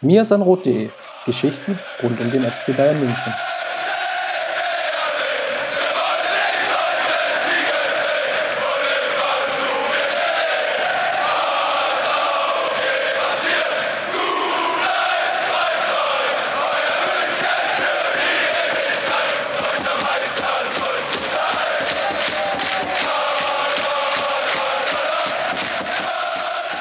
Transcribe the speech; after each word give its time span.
mirsanrot.de 0.00 0.90
Geschichten 1.24 1.78
rund 2.02 2.20
um 2.20 2.30
den 2.30 2.44
FC 2.44 2.76
Bayern 2.76 2.98
München. 2.98 3.34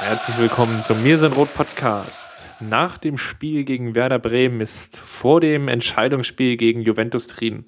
Herzlich 0.02 0.38
willkommen 0.38 0.82
zum 0.82 1.02
Mir 1.04 1.18
sind 1.18 1.36
Rot 1.36 1.54
Podcast. 1.54 2.25
Nach 2.70 2.97
dem 2.97 3.18
Spiel 3.18 3.63
gegen 3.63 3.96
Werder 3.96 4.19
Bremen 4.19 4.61
ist 4.61 4.97
vor 4.97 5.42
dem 5.42 5.68
Entscheidungsspiel 5.68 6.57
gegen 6.57 6.82
Juventus 6.82 7.28
Turin. 7.28 7.65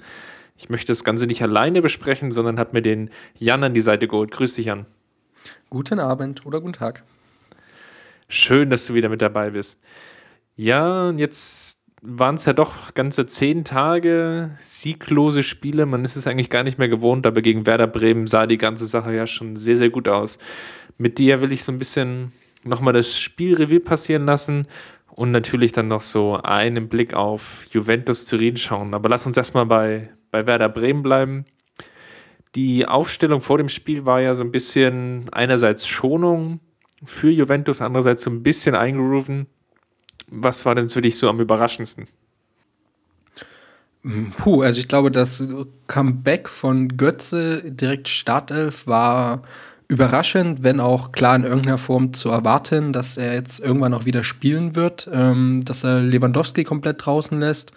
Ich 0.58 0.70
möchte 0.70 0.88
das 0.88 1.04
Ganze 1.04 1.28
nicht 1.28 1.42
alleine 1.42 1.82
besprechen, 1.82 2.32
sondern 2.32 2.58
habe 2.58 2.72
mir 2.74 2.82
den 2.82 3.10
Jan 3.38 3.64
an 3.64 3.74
die 3.74 3.82
Seite 3.82 4.08
geholt. 4.08 4.32
Grüß 4.32 4.56
dich, 4.56 4.66
Jan. 4.68 4.86
Guten 5.70 6.00
Abend 6.00 6.46
oder 6.46 6.62
guten 6.62 6.74
Tag. 6.74 7.04
Schön, 8.28 8.70
dass 8.70 8.86
du 8.88 8.94
wieder 8.94 9.10
mit 9.10 9.22
dabei 9.22 9.52
bist. 9.52 9.82
Ja, 10.56 11.12
jetzt 11.12 11.84
waren 12.02 12.36
es 12.36 12.46
ja 12.46 12.54
doch 12.54 12.94
ganze 12.94 13.26
zehn 13.26 13.64
Tage 13.64 14.52
sieglose 14.62 15.44
Spiele. 15.44 15.86
Man 15.86 16.06
ist 16.06 16.16
es 16.16 16.28
eigentlich 16.28 16.50
gar 16.50 16.64
nicht 16.64 16.78
mehr 16.80 16.90
gewohnt, 16.90 17.26
aber 17.26 17.42
gegen 17.42 17.66
Werder 17.66 17.88
Bremen 17.88 18.28
sah 18.28 18.48
die 18.48 18.58
ganze 18.58 18.88
Sache 18.88 19.14
ja 19.14 19.28
schon 19.28 19.58
sehr, 19.58 19.78
sehr 19.78 19.90
gut 19.90 20.08
aus 20.08 20.40
mit 20.98 21.18
dir 21.18 21.42
will 21.42 21.52
ich 21.52 21.64
so 21.64 21.72
ein 21.72 21.80
bisschen 21.80 22.32
nochmal 22.68 22.94
das 22.94 23.18
Spielrevue 23.18 23.80
passieren 23.80 24.26
lassen 24.26 24.68
und 25.18 25.32
natürlich 25.32 25.72
dann 25.72 25.88
noch 25.88 26.02
so 26.02 26.36
einen 26.36 26.90
Blick 26.90 27.14
auf 27.14 27.66
Juventus 27.72 28.26
Turin 28.26 28.58
schauen. 28.58 28.94
Aber 28.94 29.10
lass 29.10 29.26
uns 29.26 29.36
erstmal 29.36 29.66
bei, 29.66 30.10
bei 30.32 30.46
Werder 30.46 30.70
Bremen 30.70 31.02
bleiben. 31.02 31.46
Die 32.56 32.86
Aufstellung 32.86 33.42
vor 33.42 33.58
dem 33.58 33.70
Spiel 33.70 34.06
war 34.06 34.22
ja 34.22 34.34
so 34.34 34.44
ein 34.44 34.52
bisschen 34.52 35.30
einerseits 35.32 35.88
Schonung 35.88 36.60
für 37.04 37.30
Juventus, 37.30 37.82
andererseits 37.82 38.24
so 38.24 38.30
ein 38.30 38.44
bisschen 38.44 38.76
eingerufen. 38.76 39.48
Was 40.28 40.66
war 40.66 40.76
denn 40.76 40.90
für 40.90 41.02
dich 41.02 41.18
so 41.18 41.30
am 41.30 41.40
überraschendsten? 41.40 42.08
Puh, 44.38 44.62
also 44.62 44.80
ich 44.80 44.88
glaube, 44.88 45.12
das 45.12 45.48
Comeback 45.88 46.48
von 46.48 46.96
Götze 46.98 47.72
direkt 47.72 48.08
Startelf 48.08 48.88
war 48.88 49.42
überraschend, 49.88 50.64
wenn 50.64 50.80
auch 50.80 51.12
klar 51.12 51.36
in 51.36 51.44
irgendeiner 51.44 51.78
Form 51.78 52.14
zu 52.14 52.30
erwarten, 52.30 52.92
dass 52.92 53.18
er 53.18 53.34
jetzt 53.34 53.60
irgendwann 53.60 53.94
auch 53.94 54.06
wieder 54.06 54.24
spielen 54.24 54.76
wird, 54.76 55.10
ähm, 55.12 55.64
dass 55.64 55.84
er 55.84 56.02
Lewandowski 56.02 56.64
komplett 56.64 57.06
draußen 57.06 57.40
lässt. 57.40 57.72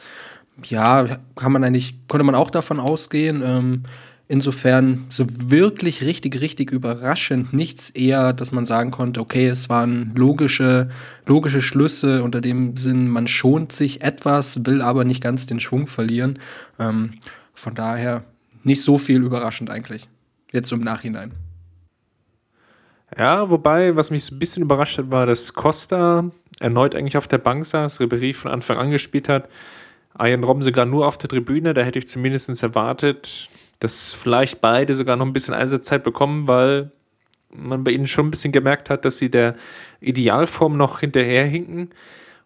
Ja, 0.64 1.18
kann 1.36 1.52
man 1.52 1.64
eigentlich, 1.64 1.94
konnte 2.08 2.24
man 2.24 2.34
auch 2.34 2.50
davon 2.50 2.80
ausgehen. 2.80 3.42
Ähm, 3.44 3.84
insofern 4.26 5.06
so 5.08 5.24
wirklich 5.28 6.02
richtig, 6.04 6.40
richtig 6.40 6.70
überraschend 6.70 7.52
nichts 7.52 7.90
eher, 7.90 8.32
dass 8.32 8.52
man 8.52 8.66
sagen 8.66 8.90
konnte, 8.90 9.20
okay, 9.20 9.48
es 9.48 9.68
waren 9.68 10.12
logische, 10.14 10.88
logische 11.26 11.62
Schlüsse 11.62 12.22
unter 12.22 12.40
dem 12.40 12.76
Sinn, 12.76 13.08
man 13.08 13.26
schont 13.26 13.72
sich 13.72 14.02
etwas, 14.02 14.66
will 14.66 14.82
aber 14.82 15.04
nicht 15.04 15.22
ganz 15.22 15.46
den 15.46 15.60
Schwung 15.60 15.86
verlieren. 15.86 16.38
Ähm, 16.78 17.12
von 17.54 17.74
daher 17.74 18.24
nicht 18.62 18.82
so 18.82 18.98
viel 18.98 19.22
überraschend 19.22 19.70
eigentlich. 19.70 20.08
Jetzt 20.52 20.70
im 20.72 20.80
Nachhinein. 20.80 21.32
Ja, 23.18 23.50
wobei, 23.50 23.96
was 23.96 24.10
mich 24.10 24.24
so 24.24 24.34
ein 24.34 24.38
bisschen 24.38 24.62
überrascht 24.62 24.98
hat, 24.98 25.10
war, 25.10 25.26
dass 25.26 25.54
Costa 25.54 26.30
erneut 26.60 26.94
eigentlich 26.94 27.16
auf 27.16 27.26
der 27.26 27.38
Bank 27.38 27.64
saß, 27.66 28.00
Ribery 28.00 28.32
von 28.32 28.50
Anfang 28.50 28.76
an 28.78 28.90
gespielt 28.90 29.28
hat, 29.28 29.48
Ian 30.18 30.44
Robben 30.44 30.62
sogar 30.62 30.86
nur 30.86 31.06
auf 31.06 31.18
der 31.18 31.28
Tribüne. 31.28 31.74
Da 31.74 31.82
hätte 31.82 31.98
ich 31.98 32.08
zumindest 32.08 32.62
erwartet, 32.62 33.48
dass 33.78 34.12
vielleicht 34.12 34.60
beide 34.60 34.94
sogar 34.94 35.16
noch 35.16 35.26
ein 35.26 35.32
bisschen 35.32 35.54
Einsatzzeit 35.54 36.04
bekommen, 36.04 36.46
weil 36.46 36.92
man 37.52 37.82
bei 37.82 37.90
ihnen 37.90 38.06
schon 38.06 38.26
ein 38.26 38.30
bisschen 38.30 38.52
gemerkt 38.52 38.90
hat, 38.90 39.04
dass 39.04 39.18
sie 39.18 39.30
der 39.30 39.56
Idealform 40.00 40.76
noch 40.76 41.00
hinterherhinken 41.00 41.90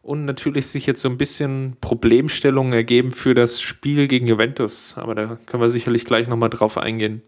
und 0.03 0.25
natürlich 0.25 0.69
sich 0.69 0.87
jetzt 0.87 1.03
so 1.03 1.09
ein 1.09 1.19
bisschen 1.19 1.77
Problemstellungen 1.81 2.73
ergeben 2.73 3.11
für 3.11 3.35
das 3.35 3.61
Spiel 3.61 4.07
gegen 4.07 4.27
Juventus. 4.27 4.95
Aber 4.97 5.15
da 5.15 5.39
können 5.47 5.63
wir 5.63 5.69
sicherlich 5.69 6.05
gleich 6.05 6.29
nochmal 6.29 6.51
drauf 6.51 6.79
eingehen. 6.79 7.23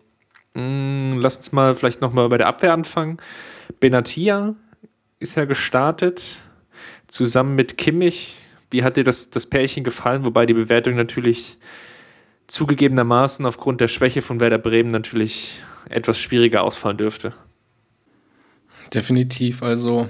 Mm, 0.56 1.19
lass 1.19 1.37
uns 1.37 1.53
mal 1.53 1.75
vielleicht 1.75 2.00
nochmal 2.00 2.31
bei 2.31 2.39
der 2.39 2.47
Abwehr 2.47 2.72
anfangen. 2.72 3.19
Benatia 3.78 4.55
ist 5.21 5.37
ja 5.37 5.44
gestartet, 5.44 6.37
zusammen 7.09 7.55
mit 7.55 7.77
Kimmich. 7.77 8.41
Wie 8.71 8.83
hat 8.83 8.97
dir 8.97 9.05
das, 9.05 9.28
das 9.28 9.44
Pärchen 9.44 9.84
gefallen? 9.84 10.25
Wobei 10.25 10.47
die 10.47 10.55
Bewertung 10.55 10.97
natürlich 10.97 11.59
zugegebenermaßen 12.47 13.44
aufgrund 13.44 13.83
der 13.83 13.89
Schwäche 13.89 14.22
von 14.22 14.41
Werder 14.41 14.56
Bremen 14.56 14.91
natürlich 14.91 15.61
etwas 15.91 16.19
schwieriger 16.19 16.62
ausfallen 16.62 16.97
dürfte. 16.97 17.34
Definitiv. 18.94 19.62
Also 19.62 20.09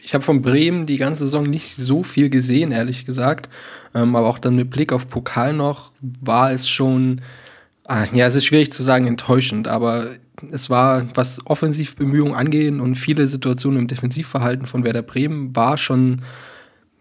ich 0.00 0.12
habe 0.12 0.24
von 0.24 0.42
Bremen 0.42 0.86
die 0.86 0.96
ganze 0.96 1.24
Saison 1.24 1.44
nicht 1.44 1.68
so 1.68 2.02
viel 2.02 2.30
gesehen, 2.30 2.72
ehrlich 2.72 3.06
gesagt. 3.06 3.48
Ähm, 3.94 4.16
aber 4.16 4.26
auch 4.26 4.40
dann 4.40 4.56
mit 4.56 4.70
Blick 4.70 4.92
auf 4.92 5.08
Pokal 5.08 5.52
noch 5.52 5.92
war 6.00 6.50
es 6.50 6.68
schon 6.68 7.20
Ah, 7.90 8.04
ja, 8.12 8.26
es 8.26 8.34
ist 8.34 8.44
schwierig 8.44 8.70
zu 8.70 8.82
sagen 8.82 9.06
enttäuschend, 9.06 9.66
aber 9.66 10.08
es 10.50 10.68
war, 10.68 11.06
was 11.14 11.40
Offensivbemühungen 11.46 12.34
angehen 12.34 12.80
und 12.80 12.96
viele 12.96 13.26
Situationen 13.26 13.78
im 13.78 13.86
Defensivverhalten 13.86 14.66
von 14.66 14.84
Werder 14.84 15.00
Bremen, 15.00 15.56
war 15.56 15.78
schon 15.78 16.20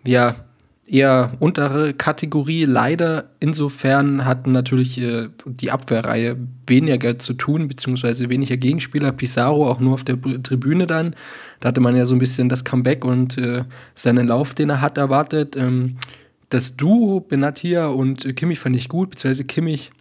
ja 0.05 0.47
eher 0.85 1.33
untere 1.41 1.93
Kategorie. 1.93 2.63
Leider 2.63 3.31
insofern 3.41 4.23
hatten 4.23 4.53
natürlich 4.53 4.97
äh, 5.01 5.27
die 5.45 5.71
Abwehrreihe 5.71 6.37
weniger 6.65 7.19
zu 7.19 7.33
tun, 7.33 7.67
beziehungsweise 7.67 8.29
weniger 8.29 8.55
Gegenspieler. 8.55 9.11
Pizarro 9.11 9.69
auch 9.69 9.81
nur 9.81 9.93
auf 9.93 10.05
der 10.05 10.21
Tribüne 10.41 10.87
dann. 10.87 11.17
Da 11.59 11.67
hatte 11.67 11.81
man 11.81 11.97
ja 11.97 12.05
so 12.05 12.15
ein 12.15 12.19
bisschen 12.19 12.47
das 12.47 12.63
Comeback 12.63 13.03
und 13.03 13.37
äh, 13.37 13.65
seinen 13.93 14.25
Lauf, 14.25 14.53
den 14.53 14.69
er 14.69 14.79
hat, 14.79 14.97
erwartet. 14.97 15.57
Ähm, 15.57 15.97
das 16.47 16.77
Duo 16.77 17.19
Benatia 17.19 17.87
und 17.87 18.37
Kimmich 18.37 18.59
fand 18.59 18.77
ich 18.77 18.87
gut, 18.87 19.09
beziehungsweise 19.09 19.43
Kimmich 19.43 19.91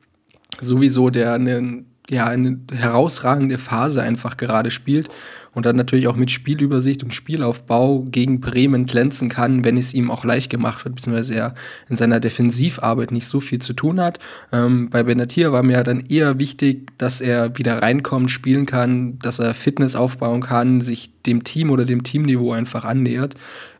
sowieso, 0.60 1.10
der 1.10 1.34
eine, 1.34 1.84
ja, 2.08 2.26
eine 2.26 2.58
herausragende 2.72 3.58
Phase 3.58 4.02
einfach 4.02 4.36
gerade 4.36 4.70
spielt 4.70 5.08
und 5.56 5.64
dann 5.64 5.76
natürlich 5.76 6.06
auch 6.06 6.16
mit 6.16 6.30
Spielübersicht 6.30 7.02
und 7.02 7.14
Spielaufbau 7.14 8.04
gegen 8.10 8.40
Bremen 8.40 8.84
glänzen 8.84 9.30
kann, 9.30 9.64
wenn 9.64 9.78
es 9.78 9.94
ihm 9.94 10.10
auch 10.10 10.22
leicht 10.22 10.50
gemacht 10.50 10.84
wird, 10.84 10.96
beziehungsweise 10.96 11.34
er 11.34 11.54
in 11.88 11.96
seiner 11.96 12.20
Defensivarbeit 12.20 13.10
nicht 13.10 13.26
so 13.26 13.40
viel 13.40 13.58
zu 13.58 13.72
tun 13.72 13.98
hat. 13.98 14.18
Ähm, 14.52 14.90
bei 14.90 15.02
Benatir 15.02 15.52
war 15.52 15.62
mir 15.62 15.82
dann 15.82 16.00
eher 16.00 16.38
wichtig, 16.38 16.92
dass 16.98 17.22
er 17.22 17.56
wieder 17.56 17.80
reinkommt, 17.80 18.30
spielen 18.30 18.66
kann, 18.66 19.18
dass 19.18 19.38
er 19.38 19.54
Fitness 19.54 19.96
aufbauen 19.96 20.42
kann, 20.42 20.82
sich 20.82 21.10
dem 21.22 21.42
Team 21.42 21.70
oder 21.70 21.86
dem 21.86 22.02
Teamniveau 22.02 22.52
einfach 22.52 22.84
annähert. 22.84 23.34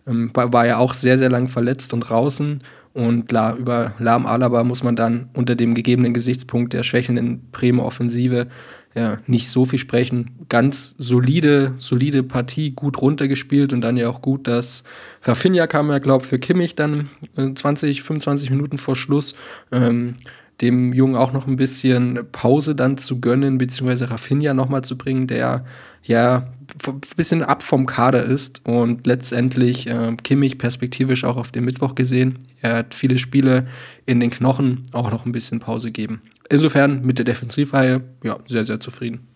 Ähm, 0.06 0.30
war, 0.32 0.66
ja 0.66 0.78
auch 0.78 0.94
sehr, 0.94 1.18
sehr 1.18 1.28
lang 1.28 1.48
verletzt 1.48 1.92
und 1.92 2.00
draußen 2.00 2.60
und 2.96 3.28
klar, 3.28 3.56
über 3.56 3.92
Lahm 3.98 4.24
Alaba 4.24 4.64
muss 4.64 4.82
man 4.82 4.96
dann 4.96 5.28
unter 5.34 5.54
dem 5.54 5.74
gegebenen 5.74 6.14
Gesichtspunkt 6.14 6.72
der 6.72 6.82
schwächelnden 6.82 7.50
Bremer 7.52 7.84
Offensive 7.84 8.46
ja, 8.94 9.18
nicht 9.26 9.50
so 9.50 9.66
viel 9.66 9.78
sprechen. 9.78 10.30
Ganz 10.48 10.94
solide, 10.96 11.74
solide 11.76 12.22
Partie, 12.22 12.70
gut 12.70 13.02
runtergespielt 13.02 13.74
und 13.74 13.82
dann 13.82 13.98
ja 13.98 14.08
auch 14.08 14.22
gut, 14.22 14.48
dass 14.48 14.82
Rafinha 15.24 15.66
kam 15.66 15.90
ja, 15.90 15.98
glaube 15.98 16.24
ich, 16.24 16.30
für 16.30 16.38
Kimmich 16.38 16.74
dann 16.74 17.10
20, 17.36 17.98
äh, 17.98 18.02
25 18.02 18.48
Minuten 18.48 18.78
vor 18.78 18.96
Schluss. 18.96 19.34
Ähm, 19.70 20.14
dem 20.60 20.92
Jungen 20.92 21.16
auch 21.16 21.32
noch 21.32 21.46
ein 21.46 21.56
bisschen 21.56 22.20
Pause 22.32 22.74
dann 22.74 22.96
zu 22.96 23.20
gönnen, 23.20 23.58
beziehungsweise 23.58 24.10
Rafinha 24.10 24.54
nochmal 24.54 24.82
zu 24.82 24.96
bringen, 24.96 25.26
der 25.26 25.64
ja 26.02 26.48
ein 26.86 27.00
bisschen 27.16 27.42
ab 27.42 27.62
vom 27.62 27.86
Kader 27.86 28.24
ist 28.24 28.62
und 28.66 29.06
letztendlich 29.06 29.86
äh, 29.88 30.16
Kimmich 30.22 30.58
perspektivisch 30.58 31.24
auch 31.24 31.36
auf 31.36 31.52
den 31.52 31.64
Mittwoch 31.64 31.94
gesehen. 31.94 32.38
Er 32.62 32.76
hat 32.76 32.94
viele 32.94 33.18
Spiele 33.18 33.66
in 34.06 34.20
den 34.20 34.30
Knochen, 34.30 34.84
auch 34.92 35.10
noch 35.10 35.26
ein 35.26 35.32
bisschen 35.32 35.60
Pause 35.60 35.90
geben. 35.90 36.22
Insofern 36.48 37.02
mit 37.02 37.18
der 37.18 37.24
Defensivreihe, 37.24 38.02
ja, 38.24 38.38
sehr, 38.46 38.64
sehr 38.64 38.80
zufrieden. 38.80 39.28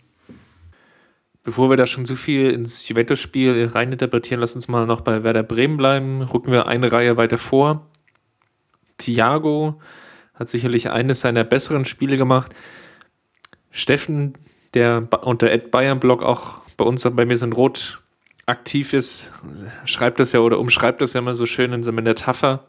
Bevor 1.43 1.69
wir 1.69 1.77
da 1.77 1.87
schon 1.87 2.05
zu 2.05 2.15
viel 2.15 2.51
ins 2.51 2.87
Juventus-Spiel 2.87 3.69
reininterpretieren, 3.73 4.39
lass 4.39 4.55
uns 4.55 4.67
mal 4.67 4.85
noch 4.85 5.01
bei 5.01 5.23
Werder 5.23 5.43
Bremen 5.43 5.77
bleiben. 5.77 6.21
Rücken 6.21 6.51
wir 6.51 6.67
eine 6.67 6.91
Reihe 6.91 7.17
weiter 7.17 7.39
vor. 7.39 7.87
Thiago 8.97 9.81
hat 10.41 10.49
sicherlich 10.49 10.89
eines 10.89 11.21
seiner 11.21 11.43
besseren 11.43 11.85
Spiele 11.85 12.17
gemacht. 12.17 12.53
Steffen, 13.71 14.33
der 14.73 15.07
unter 15.21 15.51
Ed 15.51 15.71
Bayern 15.71 15.99
Blog 15.99 16.23
auch 16.23 16.61
bei 16.77 16.83
uns 16.83 17.03
bei 17.03 17.25
mir 17.25 17.37
sind 17.37 17.53
Rot 17.53 18.01
aktiv 18.47 18.93
ist, 18.93 19.31
schreibt 19.85 20.19
das 20.19 20.31
ja 20.33 20.39
oder 20.39 20.59
umschreibt 20.59 20.99
das 20.99 21.13
ja 21.13 21.19
immer 21.19 21.35
so 21.35 21.45
schön 21.45 21.71
in 21.71 21.83
seiner 21.83 22.01
Metapher, 22.01 22.65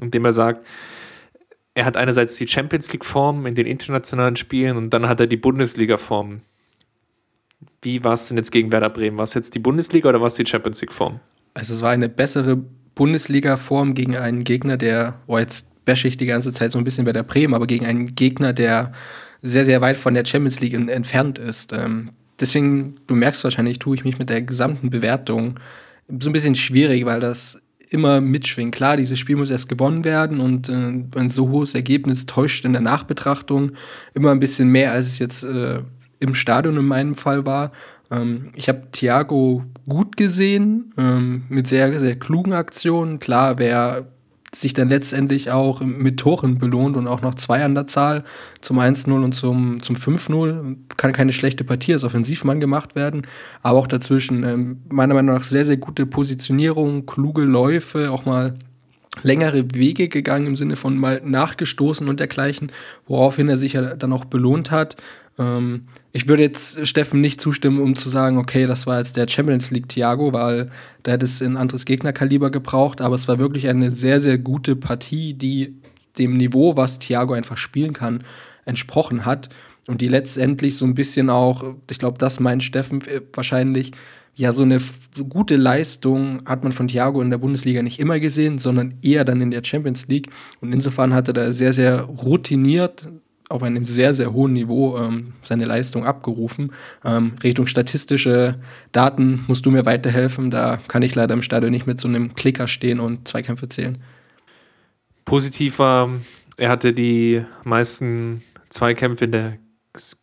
indem 0.00 0.24
er 0.24 0.32
sagt, 0.32 0.66
er 1.74 1.84
hat 1.84 1.96
einerseits 1.96 2.36
die 2.36 2.48
Champions 2.48 2.92
League 2.92 3.04
Form 3.04 3.44
in 3.44 3.54
den 3.54 3.66
internationalen 3.66 4.36
Spielen 4.36 4.76
und 4.76 4.90
dann 4.90 5.08
hat 5.08 5.20
er 5.20 5.26
die 5.26 5.36
Bundesliga 5.36 5.98
Form. 5.98 6.40
Wie 7.82 8.02
war 8.04 8.14
es 8.14 8.28
denn 8.28 8.36
jetzt 8.36 8.52
gegen 8.52 8.72
Werder 8.72 8.88
Bremen? 8.88 9.18
War 9.18 9.24
es 9.24 9.34
jetzt 9.34 9.54
die 9.54 9.58
Bundesliga 9.58 10.08
oder 10.08 10.20
war 10.20 10.28
es 10.28 10.36
die 10.36 10.46
Champions 10.46 10.80
League 10.80 10.92
Form? 10.92 11.20
Also 11.54 11.74
es 11.74 11.82
war 11.82 11.90
eine 11.90 12.08
bessere 12.08 12.56
Bundesliga-Form 12.94 13.94
gegen 13.94 14.16
einen 14.16 14.44
Gegner, 14.44 14.76
der, 14.76 15.20
oh, 15.26 15.38
jetzt 15.38 15.68
bashe 15.86 16.08
ich 16.08 16.18
die 16.18 16.26
ganze 16.26 16.52
Zeit 16.52 16.72
so 16.72 16.78
ein 16.78 16.84
bisschen 16.84 17.06
bei 17.06 17.12
der 17.12 17.22
Bremen, 17.22 17.54
aber 17.54 17.66
gegen 17.66 17.86
einen 17.86 18.14
Gegner, 18.14 18.52
der 18.52 18.92
sehr, 19.40 19.64
sehr 19.64 19.80
weit 19.80 19.96
von 19.96 20.12
der 20.12 20.26
Champions 20.26 20.60
League 20.60 20.74
entfernt 20.74 21.38
ist. 21.38 21.72
Ähm, 21.72 22.10
deswegen, 22.38 22.96
du 23.06 23.14
merkst 23.14 23.42
wahrscheinlich, 23.44 23.78
tue 23.78 23.96
ich 23.96 24.04
mich 24.04 24.18
mit 24.18 24.28
der 24.28 24.42
gesamten 24.42 24.90
Bewertung 24.90 25.58
so 26.18 26.28
ein 26.28 26.32
bisschen 26.32 26.54
schwierig, 26.54 27.06
weil 27.06 27.20
das 27.20 27.60
immer 27.88 28.20
mitschwingt. 28.20 28.74
Klar, 28.74 28.96
dieses 28.96 29.18
Spiel 29.18 29.36
muss 29.36 29.50
erst 29.50 29.68
gewonnen 29.68 30.04
werden 30.04 30.40
und 30.40 30.68
äh, 30.68 30.72
ein 31.18 31.28
so 31.30 31.48
hohes 31.48 31.74
Ergebnis 31.74 32.26
täuscht 32.26 32.64
in 32.64 32.72
der 32.72 32.82
Nachbetrachtung 32.82 33.72
immer 34.12 34.32
ein 34.32 34.40
bisschen 34.40 34.68
mehr, 34.68 34.92
als 34.92 35.06
es 35.06 35.18
jetzt 35.18 35.44
äh, 35.44 35.82
im 36.18 36.34
Stadion 36.34 36.76
in 36.76 36.86
meinem 36.86 37.14
Fall 37.14 37.46
war. 37.46 37.70
Ähm, 38.10 38.50
ich 38.54 38.68
habe 38.68 38.88
Thiago 38.90 39.64
gut 39.88 40.16
gesehen, 40.16 40.92
ähm, 40.98 41.44
mit 41.48 41.68
sehr, 41.68 41.96
sehr 41.98 42.16
klugen 42.16 42.52
Aktionen. 42.52 43.20
Klar, 43.20 43.58
wer 43.58 44.08
sich 44.60 44.72
dann 44.72 44.88
letztendlich 44.88 45.50
auch 45.50 45.80
mit 45.80 46.18
Toren 46.18 46.58
belohnt 46.58 46.96
und 46.96 47.06
auch 47.06 47.20
noch 47.20 47.34
zwei 47.34 47.64
an 47.64 47.74
der 47.74 47.86
Zahl 47.86 48.24
zum 48.60 48.78
1-0 48.78 49.12
und 49.12 49.32
zum, 49.32 49.82
zum 49.82 49.96
5-0. 49.96 50.76
Kann 50.96 51.12
keine 51.12 51.32
schlechte 51.32 51.64
Partie 51.64 51.92
als 51.92 52.04
Offensivmann 52.04 52.60
gemacht 52.60 52.96
werden, 52.96 53.26
aber 53.62 53.78
auch 53.78 53.86
dazwischen 53.86 54.44
ähm, 54.44 54.82
meiner 54.88 55.14
Meinung 55.14 55.34
nach 55.34 55.44
sehr, 55.44 55.64
sehr 55.64 55.76
gute 55.76 56.06
Positionierung, 56.06 57.04
kluge 57.04 57.42
Läufe, 57.42 58.10
auch 58.10 58.24
mal 58.24 58.54
längere 59.22 59.64
Wege 59.74 60.08
gegangen 60.08 60.46
im 60.46 60.56
Sinne 60.56 60.76
von 60.76 60.96
mal 60.96 61.20
nachgestoßen 61.24 62.08
und 62.08 62.20
dergleichen, 62.20 62.72
woraufhin 63.06 63.48
er 63.48 63.58
sich 63.58 63.74
ja 63.74 63.94
dann 63.94 64.12
auch 64.12 64.24
belohnt 64.24 64.70
hat. 64.70 64.96
Ähm, 65.38 65.88
ich 66.12 66.28
würde 66.28 66.42
jetzt 66.42 66.86
Steffen 66.86 67.20
nicht 67.20 67.40
zustimmen, 67.40 67.80
um 67.80 67.94
zu 67.94 68.08
sagen, 68.08 68.38
okay, 68.38 68.66
das 68.66 68.86
war 68.86 68.98
jetzt 68.98 69.16
der 69.16 69.28
Champions 69.28 69.70
League 69.70 69.88
Thiago, 69.88 70.32
weil 70.32 70.70
da 71.02 71.12
hätte 71.12 71.24
es 71.24 71.42
ein 71.42 71.56
anderes 71.56 71.84
Gegnerkaliber 71.84 72.50
gebraucht, 72.50 73.00
aber 73.00 73.14
es 73.14 73.28
war 73.28 73.38
wirklich 73.38 73.68
eine 73.68 73.92
sehr, 73.92 74.20
sehr 74.20 74.38
gute 74.38 74.76
Partie, 74.76 75.34
die 75.34 75.76
dem 76.18 76.36
Niveau, 76.36 76.76
was 76.76 76.98
Thiago 76.98 77.34
einfach 77.34 77.58
spielen 77.58 77.92
kann, 77.92 78.24
entsprochen 78.64 79.24
hat 79.26 79.50
und 79.86 80.00
die 80.00 80.08
letztendlich 80.08 80.76
so 80.76 80.84
ein 80.86 80.94
bisschen 80.94 81.30
auch, 81.30 81.62
ich 81.90 81.98
glaube, 81.98 82.18
das 82.18 82.40
meint 82.40 82.64
Steffen 82.64 83.02
wahrscheinlich, 83.34 83.92
ja, 84.34 84.52
so 84.52 84.64
eine 84.64 84.78
gute 85.30 85.56
Leistung 85.56 86.42
hat 86.44 86.62
man 86.62 86.72
von 86.72 86.88
Thiago 86.88 87.22
in 87.22 87.30
der 87.30 87.38
Bundesliga 87.38 87.82
nicht 87.82 87.98
immer 87.98 88.20
gesehen, 88.20 88.58
sondern 88.58 88.98
eher 89.00 89.24
dann 89.24 89.40
in 89.40 89.50
der 89.50 89.64
Champions 89.64 90.08
League. 90.08 90.28
Und 90.60 90.74
insofern 90.74 91.14
hat 91.14 91.28
er 91.28 91.32
da 91.32 91.52
sehr, 91.52 91.72
sehr 91.72 92.02
routiniert 92.02 93.08
auf 93.48 93.62
einem 93.62 93.84
sehr, 93.84 94.12
sehr 94.12 94.32
hohen 94.32 94.52
Niveau 94.52 94.98
ähm, 94.98 95.34
seine 95.42 95.64
Leistung 95.64 96.04
abgerufen. 96.04 96.72
Ähm, 97.04 97.32
Richtung 97.42 97.66
statistische 97.66 98.58
Daten 98.92 99.44
musst 99.46 99.66
du 99.66 99.70
mir 99.70 99.86
weiterhelfen. 99.86 100.50
Da 100.50 100.78
kann 100.88 101.02
ich 101.02 101.14
leider 101.14 101.34
im 101.34 101.42
Stadion 101.42 101.70
nicht 101.70 101.86
mit 101.86 102.00
so 102.00 102.08
einem 102.08 102.34
Klicker 102.34 102.66
stehen 102.66 102.98
und 102.98 103.28
Zweikämpfe 103.28 103.68
zählen. 103.68 103.98
Positiv 105.24 105.78
war, 105.78 106.10
er 106.56 106.70
hatte 106.70 106.92
die 106.92 107.44
meisten 107.64 108.42
Zweikämpfe 108.70 109.26
in 109.26 109.32
der 109.32 109.58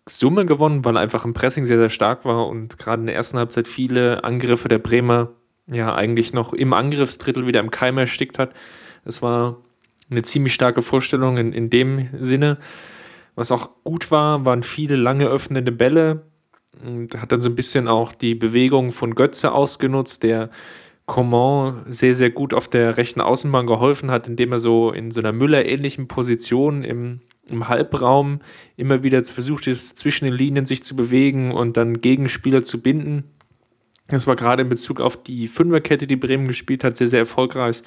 Summe 0.07 0.45
gewonnen, 0.45 0.85
weil 0.85 0.97
er 0.97 1.01
einfach 1.01 1.25
im 1.25 1.33
Pressing 1.33 1.65
sehr, 1.65 1.77
sehr 1.77 1.89
stark 1.89 2.25
war 2.25 2.47
und 2.47 2.77
gerade 2.77 3.01
in 3.01 3.07
der 3.07 3.15
ersten 3.15 3.37
Halbzeit 3.37 3.67
viele 3.67 4.23
Angriffe 4.23 4.67
der 4.67 4.79
Bremer 4.79 5.29
ja 5.67 5.95
eigentlich 5.95 6.33
noch 6.33 6.53
im 6.53 6.73
Angriffsdrittel 6.73 7.47
wieder 7.47 7.59
im 7.59 7.71
Keim 7.71 7.97
erstickt 7.97 8.37
hat. 8.37 8.53
Es 9.05 9.21
war 9.21 9.57
eine 10.09 10.21
ziemlich 10.21 10.53
starke 10.53 10.81
Vorstellung 10.81 11.37
in, 11.37 11.53
in 11.53 11.69
dem 11.69 12.09
Sinne. 12.19 12.57
Was 13.35 13.51
auch 13.51 13.69
gut 13.83 14.11
war, 14.11 14.45
waren 14.45 14.63
viele 14.63 14.95
lange 14.95 15.27
öffnende 15.27 15.71
Bälle 15.71 16.27
und 16.83 17.19
hat 17.19 17.31
dann 17.31 17.41
so 17.41 17.49
ein 17.49 17.55
bisschen 17.55 17.87
auch 17.87 18.13
die 18.13 18.35
Bewegung 18.35 18.91
von 18.91 19.15
Götze 19.15 19.51
ausgenutzt, 19.51 20.23
der 20.23 20.49
Coman 21.05 21.83
sehr, 21.89 22.15
sehr 22.15 22.29
gut 22.29 22.53
auf 22.53 22.69
der 22.69 22.97
rechten 22.97 23.21
Außenbahn 23.21 23.67
geholfen 23.67 24.09
hat, 24.09 24.27
indem 24.27 24.53
er 24.53 24.59
so 24.59 24.91
in 24.91 25.11
so 25.11 25.19
einer 25.19 25.33
Müller-ähnlichen 25.33 26.07
Position 26.07 26.83
im, 26.83 27.21
im 27.47 27.67
Halbraum 27.67 28.39
immer 28.77 29.03
wieder 29.03 29.23
versucht 29.23 29.67
ist, 29.67 29.99
zwischen 29.99 30.25
den 30.25 30.33
Linien 30.33 30.65
sich 30.65 30.83
zu 30.83 30.95
bewegen 30.95 31.51
und 31.51 31.75
dann 31.75 31.99
Gegenspieler 31.99 32.63
zu 32.63 32.81
binden. 32.81 33.25
Das 34.07 34.27
war 34.27 34.35
gerade 34.35 34.63
in 34.63 34.69
Bezug 34.69 35.01
auf 35.01 35.21
die 35.21 35.47
Fünferkette, 35.47 36.07
die 36.07 36.15
Bremen 36.15 36.47
gespielt 36.47 36.83
hat, 36.83 36.97
sehr, 36.97 37.07
sehr 37.07 37.19
erfolgreich 37.19 37.81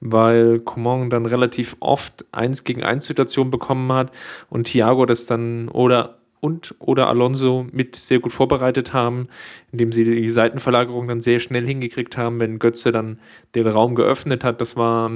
weil 0.00 0.58
Coman 0.60 1.10
dann 1.10 1.26
relativ 1.26 1.76
oft 1.80 2.24
1 2.32 2.64
gegen 2.64 2.82
1 2.82 3.06
Situationen 3.06 3.50
bekommen 3.50 3.90
hat 3.92 4.10
und 4.50 4.64
Thiago 4.64 5.06
das 5.06 5.26
dann 5.26 5.68
oder 5.68 6.18
und 6.40 6.74
oder 6.78 7.08
Alonso 7.08 7.66
mit 7.72 7.96
sehr 7.96 8.20
gut 8.20 8.32
vorbereitet 8.32 8.92
haben, 8.92 9.28
indem 9.72 9.90
sie 9.90 10.04
die 10.04 10.30
Seitenverlagerung 10.30 11.08
dann 11.08 11.20
sehr 11.20 11.40
schnell 11.40 11.66
hingekriegt 11.66 12.16
haben, 12.16 12.40
wenn 12.40 12.58
Götze 12.58 12.92
dann 12.92 13.18
den 13.54 13.66
Raum 13.66 13.94
geöffnet 13.94 14.44
hat. 14.44 14.60
Das 14.60 14.76
war 14.76 15.10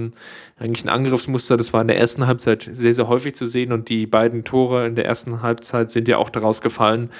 eigentlich 0.58 0.84
ein 0.84 0.88
Angriffsmuster, 0.88 1.56
das 1.56 1.72
war 1.72 1.82
in 1.82 1.88
der 1.88 1.98
ersten 1.98 2.26
Halbzeit 2.26 2.68
sehr, 2.72 2.94
sehr 2.94 3.08
häufig 3.08 3.34
zu 3.34 3.46
sehen 3.46 3.72
und 3.72 3.88
die 3.88 4.06
beiden 4.06 4.44
Tore 4.44 4.86
in 4.86 4.94
der 4.94 5.04
ersten 5.04 5.42
Halbzeit 5.42 5.90
sind 5.90 6.08
ja 6.08 6.16
auch 6.16 6.30
daraus 6.30 6.62
gefallen, 6.62 7.10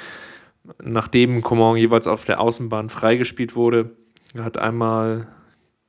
nachdem 0.83 1.43
Coman 1.43 1.77
jeweils 1.77 2.07
auf 2.07 2.25
der 2.25 2.41
Außenbahn 2.41 2.89
freigespielt 2.89 3.55
wurde. 3.55 3.91
Er 4.35 4.45
hat 4.45 4.59
einmal 4.59 5.29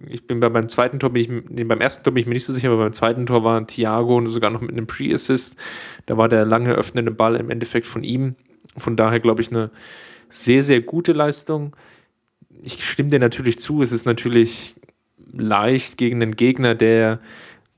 ich 0.08 0.28
bin 0.28 0.40
bei 0.40 0.50
beim 0.50 0.70
zweiten 0.70 1.00
Tor, 1.00 1.12
bin 1.12 1.22
ich, 1.22 1.50
nee, 1.50 1.64
beim 1.64 1.82
ersten 1.82 2.04
Tor 2.04 2.14
bin 2.14 2.22
ich 2.22 2.28
mir 2.28 2.34
nicht 2.34 2.46
so 2.46 2.54
sicher, 2.54 2.70
aber 2.70 2.84
beim 2.84 2.94
zweiten 2.94 3.26
Tor 3.26 3.44
war 3.44 3.66
Thiago 3.66 4.18
und 4.18 4.28
sogar 4.28 4.50
noch 4.50 4.62
mit 4.62 4.72
einem 4.72 4.88
Pre-Assist. 4.88 5.58
Da 6.06 6.18
war 6.18 6.30
der 6.30 6.46
lange 6.46 6.74
öffnende 6.74 7.12
Ball 7.12 7.36
im 7.36 7.50
Endeffekt 7.50 7.88
von 7.88 8.04
ihm. 8.04 8.36
Von 8.78 8.96
daher 8.96 9.20
glaube 9.20 9.42
ich 9.42 9.52
eine 9.52 9.72
sehr, 10.30 10.64
sehr 10.64 10.82
gute 10.82 11.14
Leistung. 11.14 11.76
Ich 12.62 12.86
stimme 12.86 13.10
dir 13.10 13.20
natürlich 13.20 13.60
zu, 13.60 13.82
es 13.82 13.92
ist 13.92 14.06
natürlich 14.06 14.76
leicht 15.34 15.98
gegen 15.98 16.22
einen 16.22 16.36
Gegner, 16.36 16.76
der 16.76 17.20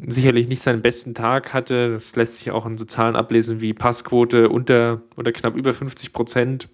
sicherlich 0.05 0.47
nicht 0.47 0.61
seinen 0.61 0.81
besten 0.81 1.13
Tag 1.13 1.53
hatte. 1.53 1.91
Das 1.91 2.15
lässt 2.15 2.37
sich 2.37 2.51
auch 2.51 2.65
in 2.65 2.77
so 2.77 2.85
Zahlen 2.85 3.15
ablesen 3.15 3.61
wie 3.61 3.73
Passquote 3.73 4.49
unter 4.49 5.01
oder 5.17 5.31
knapp 5.31 5.55
über 5.55 5.73
50 5.73 6.13
Prozent. 6.13 6.67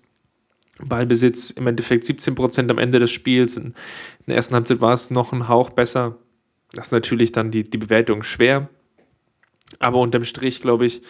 Ballbesitz 0.83 1.51
im 1.51 1.67
Endeffekt 1.67 2.05
17 2.05 2.35
Prozent 2.35 2.71
am 2.71 2.77
Ende 2.77 2.99
des 2.99 3.11
Spiels. 3.11 3.57
In 3.57 3.73
der 4.27 4.35
ersten 4.35 4.55
Halbzeit 4.55 4.81
war 4.81 4.93
es 4.93 5.11
noch 5.11 5.33
ein 5.33 5.47
Hauch 5.47 5.69
besser. 5.71 6.17
Das 6.73 6.87
ist 6.87 6.91
natürlich 6.91 7.31
dann 7.31 7.51
die, 7.51 7.63
die 7.63 7.77
Bewertung 7.77 8.23
schwer. 8.23 8.69
Aber 9.79 9.99
unterm 9.99 10.23
Strich, 10.23 10.61
glaube 10.61 10.85
ich, 10.85 11.01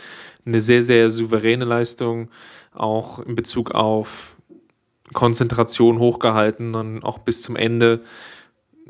eine 0.45 0.61
sehr, 0.61 0.83
sehr 0.83 1.09
souveräne 1.09 1.65
Leistung, 1.65 2.29
auch 2.73 3.19
in 3.19 3.35
Bezug 3.35 3.71
auf 3.71 4.35
Konzentration 5.13 5.99
hochgehalten 5.99 6.75
und 6.75 7.03
auch 7.03 7.19
bis 7.19 7.41
zum 7.41 7.55
Ende 7.55 8.01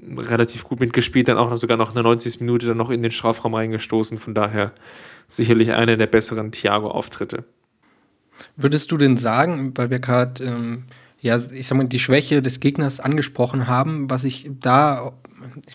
relativ 0.01 0.63
gut 0.63 0.79
mitgespielt, 0.79 1.27
dann 1.27 1.37
auch 1.37 1.49
noch 1.49 1.57
sogar 1.57 1.77
noch 1.77 1.91
eine 1.91 2.03
90. 2.03 2.39
Minute 2.39 2.67
dann 2.67 2.77
noch 2.77 2.89
in 2.89 3.01
den 3.01 3.11
Strafraum 3.11 3.53
reingestoßen. 3.53 4.17
Von 4.17 4.33
daher 4.33 4.73
sicherlich 5.27 5.71
einer 5.71 5.97
der 5.97 6.07
besseren 6.07 6.51
Thiago-Auftritte. 6.51 7.45
Würdest 8.55 8.91
du 8.91 8.97
denn 8.97 9.17
sagen, 9.17 9.73
weil 9.75 9.89
wir 9.89 9.99
gerade, 9.99 10.43
ähm, 10.43 10.83
ja, 11.21 11.37
ich 11.37 11.67
sag 11.67 11.77
mal, 11.77 11.87
die 11.87 11.99
Schwäche 11.99 12.41
des 12.41 12.59
Gegners 12.59 12.99
angesprochen 12.99 13.67
haben, 13.67 14.09
was 14.09 14.23
ich 14.23 14.49
da, 14.61 15.13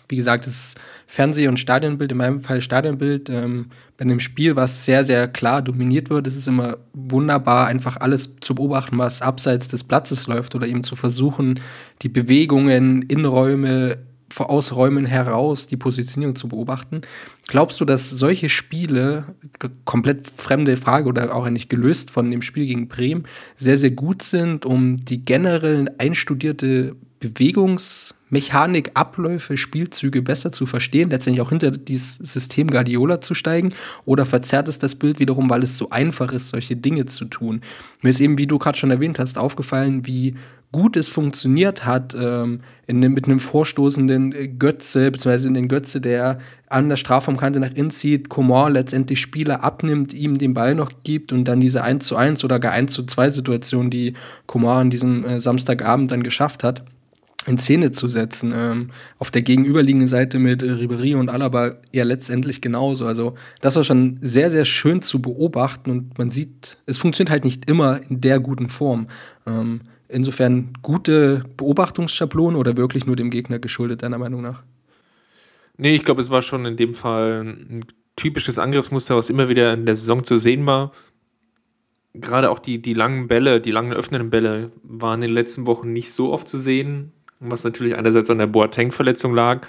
wie 0.09 0.15
gesagt, 0.15 0.47
das 0.47 0.75
Fernseh- 1.07 1.47
und 1.47 1.59
Stadionbild, 1.59 2.11
in 2.11 2.17
meinem 2.17 2.41
Fall 2.41 2.61
Stadionbild, 2.61 3.29
ähm, 3.29 3.67
bei 3.97 4.03
einem 4.03 4.19
Spiel, 4.19 4.55
was 4.55 4.85
sehr, 4.85 5.05
sehr 5.05 5.27
klar 5.27 5.61
dominiert 5.61 6.09
wird, 6.09 6.27
ist 6.27 6.35
es 6.35 6.47
immer 6.47 6.77
wunderbar, 6.93 7.67
einfach 7.67 7.97
alles 7.97 8.35
zu 8.41 8.55
beobachten, 8.55 8.97
was 8.97 9.21
abseits 9.21 9.67
des 9.67 9.83
Platzes 9.83 10.27
läuft 10.27 10.55
oder 10.55 10.67
eben 10.67 10.83
zu 10.83 10.95
versuchen, 10.95 11.59
die 12.01 12.09
Bewegungen, 12.09 13.03
Innenräume, 13.03 13.97
aus 14.39 14.75
Räumen 14.75 15.05
heraus 15.05 15.67
die 15.67 15.77
Positionierung 15.77 16.35
zu 16.35 16.47
beobachten. 16.47 17.01
Glaubst 17.47 17.79
du, 17.79 17.85
dass 17.85 18.09
solche 18.09 18.49
Spiele, 18.49 19.25
komplett 19.85 20.27
fremde 20.27 20.77
Frage 20.77 21.07
oder 21.07 21.35
auch 21.35 21.45
eigentlich 21.45 21.69
gelöst 21.69 22.11
von 22.11 22.29
dem 22.31 22.41
Spiel 22.41 22.65
gegen 22.65 22.87
Bremen, 22.87 23.23
sehr, 23.57 23.77
sehr 23.77 23.91
gut 23.91 24.23
sind, 24.23 24.65
um 24.65 25.03
die 25.03 25.23
generell 25.23 25.89
einstudierte 25.97 26.95
Bewegungsmechanik, 27.19 28.91
Abläufe, 28.93 29.57
Spielzüge 29.57 30.21
besser 30.21 30.51
zu 30.51 30.65
verstehen, 30.65 31.09
letztendlich 31.09 31.41
auch 31.41 31.49
hinter 31.49 31.71
dieses 31.71 32.15
System 32.15 32.69
Guardiola 32.69 33.21
zu 33.21 33.33
steigen? 33.33 33.73
Oder 34.05 34.25
verzerrt 34.25 34.67
es 34.67 34.79
das 34.79 34.95
Bild 34.95 35.19
wiederum, 35.19 35.49
weil 35.49 35.63
es 35.63 35.77
so 35.77 35.89
einfach 35.89 36.31
ist, 36.31 36.49
solche 36.49 36.75
Dinge 36.75 37.05
zu 37.05 37.25
tun? 37.25 37.61
Mir 38.01 38.09
ist 38.09 38.19
eben, 38.21 38.37
wie 38.37 38.47
du 38.47 38.59
gerade 38.59 38.77
schon 38.77 38.91
erwähnt 38.91 39.19
hast, 39.19 39.37
aufgefallen, 39.37 40.05
wie 40.05 40.35
gut 40.75 40.97
es 40.97 41.07
funktioniert 41.07 41.85
hat, 41.85 42.15
ähm, 42.19 42.59
in, 42.85 42.99
mit 42.99 43.25
einem 43.25 43.39
vorstoßenden 43.39 44.59
Götze, 44.59 45.09
beziehungsweise 45.09 45.47
in 45.47 45.53
den 45.53 45.69
Götze, 45.69 46.01
der 46.01 46.39
an 46.67 46.89
der 46.89 46.97
Strafraumkante 46.97 47.61
nach 47.61 47.71
innen 47.71 47.91
zieht, 47.91 48.27
Coman 48.27 48.73
letztendlich 48.73 49.21
Spieler 49.21 49.63
abnimmt, 49.63 50.13
ihm 50.13 50.33
den 50.33 50.53
Ball 50.53 50.75
noch 50.75 50.91
gibt 51.03 51.31
und 51.31 51.45
dann 51.45 51.61
diese 51.61 51.81
1 51.81 52.05
zu 52.05 52.17
1 52.17 52.43
oder 52.43 52.59
gar 52.59 52.73
1 52.73 52.91
zu 52.91 53.03
2 53.05 53.29
Situation, 53.29 53.89
die 53.89 54.15
Coman 54.47 54.81
an 54.81 54.89
diesem 54.89 55.23
äh, 55.23 55.39
Samstagabend 55.39 56.11
dann 56.11 56.23
geschafft 56.23 56.65
hat, 56.65 56.83
in 57.47 57.57
Szene 57.57 57.91
zu 57.91 58.07
setzen. 58.07 58.53
Ähm, 58.55 58.89
auf 59.19 59.31
der 59.31 59.41
gegenüberliegenden 59.41 60.07
Seite 60.07 60.39
mit 60.39 60.63
äh, 60.63 60.71
Ribery 60.71 61.15
und 61.15 61.29
Alaba 61.29 61.75
ja 61.91 62.03
letztendlich 62.03 62.61
genauso. 62.61 63.05
Also 63.05 63.35
das 63.61 63.75
war 63.75 63.83
schon 63.83 64.17
sehr, 64.21 64.49
sehr 64.51 64.65
schön 64.65 65.01
zu 65.01 65.21
beobachten 65.21 65.91
und 65.91 66.17
man 66.17 66.31
sieht, 66.31 66.77
es 66.85 66.97
funktioniert 66.97 67.31
halt 67.31 67.45
nicht 67.45 67.69
immer 67.69 68.01
in 68.09 68.21
der 68.21 68.39
guten 68.39 68.69
Form. 68.69 69.07
Ähm, 69.45 69.81
Insofern 70.07 70.69
gute 70.81 71.43
Beobachtungsschablonen 71.57 72.59
oder 72.59 72.77
wirklich 72.77 73.05
nur 73.05 73.15
dem 73.15 73.29
Gegner 73.31 73.59
geschuldet, 73.59 74.03
deiner 74.03 74.17
Meinung 74.17 74.41
nach? 74.41 74.63
Nee, 75.77 75.95
ich 75.95 76.03
glaube, 76.03 76.21
es 76.21 76.29
war 76.29 76.41
schon 76.41 76.65
in 76.65 76.77
dem 76.77 76.93
Fall 76.93 77.43
ein 77.43 77.85
typisches 78.15 78.59
Angriffsmuster, 78.59 79.15
was 79.15 79.29
immer 79.29 79.49
wieder 79.49 79.73
in 79.73 79.85
der 79.85 79.95
Saison 79.95 80.23
zu 80.23 80.37
sehen 80.37 80.65
war. 80.67 80.91
Gerade 82.13 82.49
auch 82.49 82.59
die, 82.59 82.81
die 82.81 82.93
langen 82.93 83.27
Bälle, 83.27 83.59
die 83.59 83.71
langen 83.71 83.93
öffnenden 83.93 84.29
Bälle 84.29 84.71
waren 84.83 85.21
in 85.21 85.29
den 85.29 85.35
letzten 85.35 85.65
Wochen 85.65 85.91
nicht 85.91 86.13
so 86.13 86.31
oft 86.31 86.47
zu 86.47 86.59
sehen, 86.59 87.11
was 87.39 87.63
natürlich 87.63 87.95
einerseits 87.95 88.29
an 88.29 88.37
der 88.37 88.47
Boateng-Verletzung 88.47 89.33
lag 89.33 89.67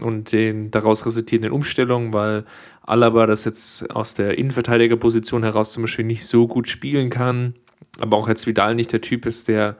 und 0.00 0.32
den 0.32 0.70
daraus 0.70 1.04
resultierenden 1.06 1.52
Umstellungen, 1.52 2.12
weil 2.12 2.44
Alaba 2.82 3.26
das 3.26 3.44
jetzt 3.44 3.90
aus 3.90 4.14
der 4.14 4.38
Innenverteidigerposition 4.38 5.42
heraus 5.42 5.72
zum 5.72 5.84
Beispiel 5.84 6.04
nicht 6.04 6.26
so 6.26 6.48
gut 6.48 6.68
spielen 6.68 7.10
kann, 7.10 7.54
aber 7.98 8.16
auch 8.16 8.28
jetzt 8.28 8.46
Vidal 8.46 8.74
nicht 8.74 8.92
der 8.92 9.00
Typ 9.00 9.26
ist, 9.26 9.48
der 9.48 9.76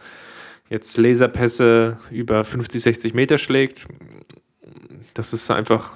jetzt 0.68 0.96
Laserpässe 0.96 1.98
über 2.10 2.44
50, 2.44 2.82
60 2.82 3.14
Meter 3.14 3.38
schlägt. 3.38 3.86
Das 5.14 5.32
ist 5.32 5.50
einfach 5.50 5.92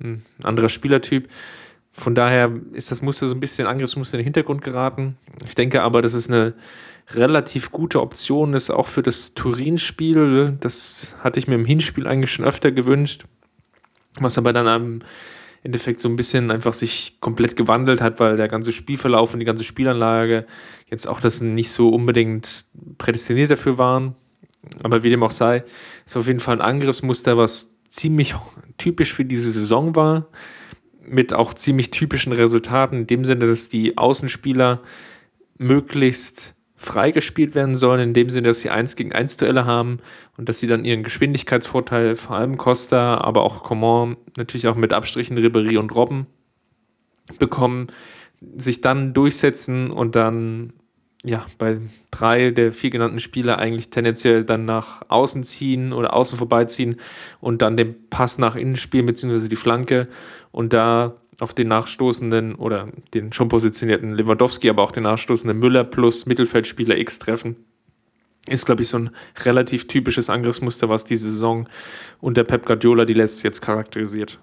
ein 0.00 0.24
anderer 0.42 0.68
Spielertyp. 0.68 1.28
Von 1.92 2.14
daher 2.14 2.52
ist 2.72 2.90
das 2.90 3.02
Muster 3.02 3.28
so 3.28 3.34
ein 3.34 3.40
bisschen 3.40 3.66
Angriffsmuster 3.66 4.16
in 4.16 4.20
den 4.20 4.24
Hintergrund 4.24 4.62
geraten. 4.62 5.16
Ich 5.44 5.54
denke 5.54 5.82
aber, 5.82 6.02
dass 6.02 6.14
es 6.14 6.28
eine 6.28 6.54
relativ 7.10 7.70
gute 7.70 8.00
Option 8.00 8.54
ist, 8.54 8.70
auch 8.70 8.86
für 8.86 9.02
das 9.02 9.34
Turin-Spiel. 9.34 10.56
Das 10.60 11.14
hatte 11.20 11.38
ich 11.38 11.46
mir 11.46 11.54
im 11.54 11.64
Hinspiel 11.64 12.06
eigentlich 12.06 12.32
schon 12.32 12.44
öfter 12.44 12.72
gewünscht, 12.72 13.24
was 14.18 14.38
aber 14.38 14.52
dann 14.52 14.66
am 14.66 15.00
Endeffekt 15.62 16.00
so 16.00 16.08
ein 16.08 16.16
bisschen 16.16 16.50
einfach 16.50 16.74
sich 16.74 17.18
komplett 17.20 17.56
gewandelt 17.56 18.00
hat, 18.00 18.20
weil 18.20 18.36
der 18.36 18.48
ganze 18.48 18.72
Spielverlauf 18.72 19.32
und 19.32 19.40
die 19.40 19.46
ganze 19.46 19.64
Spielanlage 19.64 20.46
jetzt 20.88 21.06
auch 21.06 21.20
das 21.20 21.40
nicht 21.40 21.70
so 21.70 21.88
unbedingt 21.88 22.66
prädestiniert 22.98 23.50
dafür 23.50 23.78
waren. 23.78 24.14
Aber 24.82 25.02
wie 25.02 25.10
dem 25.10 25.22
auch 25.22 25.30
sei, 25.30 25.64
ist 26.04 26.16
auf 26.16 26.26
jeden 26.26 26.40
Fall 26.40 26.56
ein 26.56 26.60
Angriffsmuster, 26.60 27.36
was 27.36 27.74
ziemlich 27.88 28.34
typisch 28.78 29.12
für 29.12 29.24
diese 29.24 29.50
Saison 29.52 29.94
war, 29.94 30.28
mit 31.04 31.32
auch 31.32 31.54
ziemlich 31.54 31.90
typischen 31.90 32.32
Resultaten, 32.32 33.00
in 33.00 33.06
dem 33.06 33.24
Sinne, 33.24 33.46
dass 33.46 33.68
die 33.68 33.96
Außenspieler 33.96 34.82
möglichst 35.56 36.55
freigespielt 36.76 37.54
werden 37.54 37.74
sollen, 37.74 38.00
in 38.00 38.14
dem 38.14 38.30
Sinne, 38.30 38.48
dass 38.48 38.60
sie 38.60 38.70
1 38.70 38.96
gegen 38.96 39.12
1 39.12 39.38
Duelle 39.38 39.64
haben 39.64 39.98
und 40.36 40.48
dass 40.48 40.60
sie 40.60 40.66
dann 40.66 40.84
ihren 40.84 41.02
Geschwindigkeitsvorteil, 41.02 42.16
vor 42.16 42.36
allem 42.36 42.58
Costa, 42.58 43.18
aber 43.18 43.42
auch 43.42 43.62
Coman, 43.62 44.16
natürlich 44.36 44.68
auch 44.68 44.76
mit 44.76 44.92
Abstrichen 44.92 45.38
Ribéry 45.38 45.78
und 45.78 45.94
Robben 45.94 46.26
bekommen, 47.38 47.88
sich 48.56 48.82
dann 48.82 49.14
durchsetzen 49.14 49.90
und 49.90 50.14
dann 50.14 50.74
ja, 51.24 51.46
bei 51.58 51.80
drei 52.12 52.50
der 52.50 52.72
vier 52.72 52.90
genannten 52.90 53.18
Spieler 53.18 53.58
eigentlich 53.58 53.90
tendenziell 53.90 54.44
dann 54.44 54.64
nach 54.64 55.02
außen 55.08 55.42
ziehen 55.42 55.92
oder 55.92 56.14
außen 56.14 56.38
vorbeiziehen 56.38 56.96
und 57.40 57.62
dann 57.62 57.76
den 57.76 58.08
Pass 58.10 58.38
nach 58.38 58.54
innen 58.54 58.76
spielen, 58.76 59.06
beziehungsweise 59.06 59.48
die 59.48 59.56
Flanke. 59.56 60.06
Und 60.52 60.72
da 60.72 61.16
auf 61.40 61.54
den 61.54 61.68
nachstoßenden 61.68 62.54
oder 62.54 62.88
den 63.14 63.32
schon 63.32 63.48
positionierten 63.48 64.14
Lewandowski, 64.14 64.70
aber 64.70 64.82
auch 64.82 64.92
den 64.92 65.04
nachstoßenden 65.04 65.58
Müller 65.58 65.84
plus 65.84 66.26
Mittelfeldspieler 66.26 66.96
X 66.96 67.18
treffen. 67.18 67.56
Ist, 68.48 68.64
glaube 68.64 68.82
ich, 68.82 68.88
so 68.88 68.98
ein 68.98 69.10
relativ 69.44 69.88
typisches 69.88 70.30
Angriffsmuster, 70.30 70.88
was 70.88 71.04
diese 71.04 71.28
Saison 71.28 71.68
unter 72.20 72.44
Pep 72.44 72.64
Guardiola 72.64 73.04
die 73.04 73.14
letzte 73.14 73.44
jetzt 73.44 73.60
charakterisiert. 73.60 74.38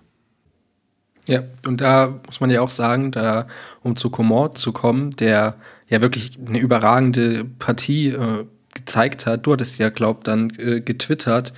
Ja, 1.26 1.44
und 1.66 1.80
da 1.80 2.20
muss 2.26 2.42
man 2.42 2.50
ja 2.50 2.62
auch 2.62 2.70
sagen, 2.70 3.12
da, 3.12 3.48
um 3.82 3.96
zu 3.96 4.10
Coman 4.10 4.56
zu 4.56 4.74
kommen, 4.74 5.12
der 5.12 5.56
ja 5.88 6.02
wirklich 6.02 6.38
eine 6.46 6.60
überragende 6.60 7.46
Partie 7.46 8.10
äh, 8.10 8.46
gezeigt 8.76 9.26
hat. 9.26 9.46
Du 9.46 9.54
hattest 9.54 9.80
ja, 9.80 9.90
glaub, 9.90 10.26
dann 10.26 10.50
äh, 10.58 10.82
getwittert, 10.82 11.54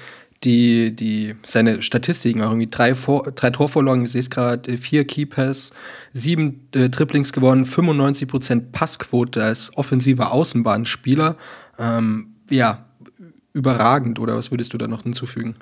die, 0.45 0.95
die, 0.95 1.35
seine 1.43 1.81
Statistiken 1.81 2.41
auch 2.41 2.49
irgendwie 2.49 2.69
drei, 2.69 2.95
Vor 2.95 3.23
drei 3.23 3.49
Torvorlagen, 3.49 4.05
ich 4.05 4.11
sehe 4.11 4.21
es 4.21 4.29
gerade, 4.29 4.71
äh, 4.71 4.77
vier 4.77 5.05
Keepers, 5.05 5.71
sieben 6.13 6.67
äh, 6.75 6.89
Triplings 6.89 7.33
gewonnen, 7.33 7.65
95% 7.65 8.71
Passquote 8.71 9.43
als 9.43 9.75
offensiver 9.75 10.31
Außenbahnspieler. 10.31 11.35
Ähm, 11.79 12.35
ja, 12.49 12.85
überragend, 13.53 14.19
oder 14.19 14.35
was 14.35 14.51
würdest 14.51 14.73
du 14.73 14.77
da 14.77 14.87
noch 14.87 15.03
hinzufügen? 15.03 15.55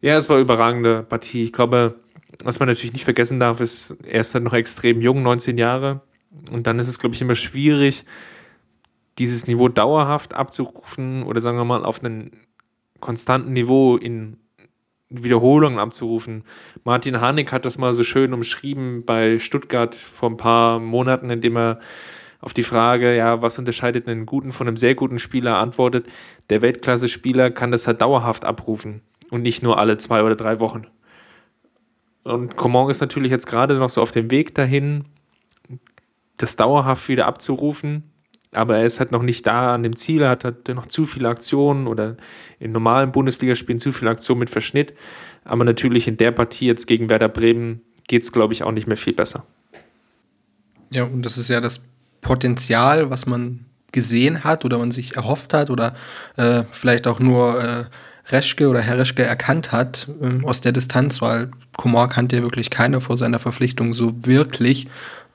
Ja, 0.00 0.16
es 0.16 0.28
war 0.28 0.36
eine 0.36 0.44
überragende 0.44 1.02
Partie. 1.02 1.42
Ich 1.42 1.52
glaube, 1.52 1.96
was 2.44 2.60
man 2.60 2.68
natürlich 2.68 2.92
nicht 2.92 3.04
vergessen 3.04 3.40
darf, 3.40 3.60
ist, 3.60 3.96
er 4.04 4.20
ist 4.20 4.34
halt 4.34 4.44
noch 4.44 4.52
extrem 4.52 5.00
jung, 5.00 5.22
19 5.22 5.58
Jahre. 5.58 6.02
Und 6.50 6.66
dann 6.66 6.78
ist 6.78 6.88
es, 6.88 6.98
glaube 6.98 7.14
ich, 7.14 7.22
immer 7.22 7.34
schwierig, 7.34 8.04
dieses 9.18 9.46
Niveau 9.46 9.68
dauerhaft 9.68 10.34
abzurufen 10.34 11.22
oder 11.22 11.40
sagen 11.40 11.56
wir 11.56 11.64
mal 11.64 11.84
auf 11.84 12.04
einen 12.04 12.32
konstanten 13.00 13.52
Niveau 13.52 13.96
in 13.96 14.38
Wiederholungen 15.08 15.78
abzurufen. 15.78 16.44
Martin 16.84 17.20
Harnik 17.20 17.52
hat 17.52 17.64
das 17.64 17.78
mal 17.78 17.94
so 17.94 18.02
schön 18.02 18.32
umschrieben 18.32 19.04
bei 19.04 19.38
Stuttgart 19.38 19.94
vor 19.94 20.30
ein 20.30 20.36
paar 20.36 20.80
Monaten, 20.80 21.30
indem 21.30 21.56
er 21.56 21.80
auf 22.40 22.54
die 22.54 22.62
Frage, 22.62 23.16
ja, 23.16 23.40
was 23.42 23.58
unterscheidet 23.58 24.08
einen 24.08 24.26
guten 24.26 24.52
von 24.52 24.68
einem 24.68 24.76
sehr 24.76 24.94
guten 24.94 25.18
Spieler, 25.18 25.58
antwortet, 25.58 26.06
der 26.50 26.62
Weltklasse-Spieler 26.62 27.50
kann 27.50 27.70
das 27.70 27.86
halt 27.86 28.00
dauerhaft 28.00 28.44
abrufen 28.44 29.02
und 29.30 29.42
nicht 29.42 29.62
nur 29.62 29.78
alle 29.78 29.98
zwei 29.98 30.22
oder 30.22 30.36
drei 30.36 30.60
Wochen. 30.60 30.86
Und 32.24 32.56
Coman 32.56 32.90
ist 32.90 33.00
natürlich 33.00 33.30
jetzt 33.30 33.46
gerade 33.46 33.74
noch 33.74 33.88
so 33.88 34.02
auf 34.02 34.10
dem 34.10 34.30
Weg 34.30 34.54
dahin, 34.54 35.04
das 36.36 36.56
dauerhaft 36.56 37.08
wieder 37.08 37.26
abzurufen. 37.26 38.10
Aber 38.52 38.78
er 38.78 38.86
ist 38.86 39.00
halt 39.00 39.12
noch 39.12 39.22
nicht 39.22 39.46
da 39.46 39.74
an 39.74 39.82
dem 39.82 39.96
Ziel, 39.96 40.26
hat 40.26 40.44
halt 40.44 40.68
noch 40.68 40.86
zu 40.86 41.06
viele 41.06 41.28
Aktionen 41.28 41.86
oder 41.86 42.16
in 42.58 42.72
normalen 42.72 43.12
Bundesligaspielen 43.12 43.80
zu 43.80 43.92
viele 43.92 44.10
Aktionen 44.10 44.40
mit 44.40 44.50
Verschnitt. 44.50 44.94
Aber 45.44 45.64
natürlich 45.64 46.08
in 46.08 46.16
der 46.16 46.32
Partie 46.32 46.66
jetzt 46.66 46.86
gegen 46.86 47.08
Werder 47.08 47.28
Bremen 47.28 47.82
geht 48.08 48.22
es, 48.22 48.32
glaube 48.32 48.52
ich, 48.52 48.62
auch 48.62 48.72
nicht 48.72 48.86
mehr 48.86 48.96
viel 48.96 49.12
besser. 49.12 49.44
Ja, 50.90 51.04
und 51.04 51.22
das 51.26 51.38
ist 51.38 51.48
ja 51.48 51.60
das 51.60 51.82
Potenzial, 52.20 53.10
was 53.10 53.26
man 53.26 53.66
gesehen 53.92 54.44
hat 54.44 54.64
oder 54.64 54.78
man 54.78 54.90
sich 54.90 55.16
erhofft 55.16 55.54
hat 55.54 55.70
oder 55.70 55.94
äh, 56.36 56.64
vielleicht 56.70 57.06
auch 57.06 57.18
nur 57.18 57.62
äh, 57.62 57.84
Reschke 58.28 58.68
oder 58.68 58.80
Herr 58.80 58.98
Reschke 58.98 59.22
erkannt 59.22 59.72
hat 59.72 60.08
ähm, 60.20 60.44
aus 60.44 60.60
der 60.60 60.72
Distanz, 60.72 61.22
weil 61.22 61.50
Komor 61.76 62.08
kannte 62.08 62.36
ja 62.36 62.42
wirklich 62.42 62.70
keiner 62.70 63.00
vor 63.00 63.16
seiner 63.16 63.38
Verpflichtung 63.38 63.94
so 63.94 64.26
wirklich. 64.26 64.88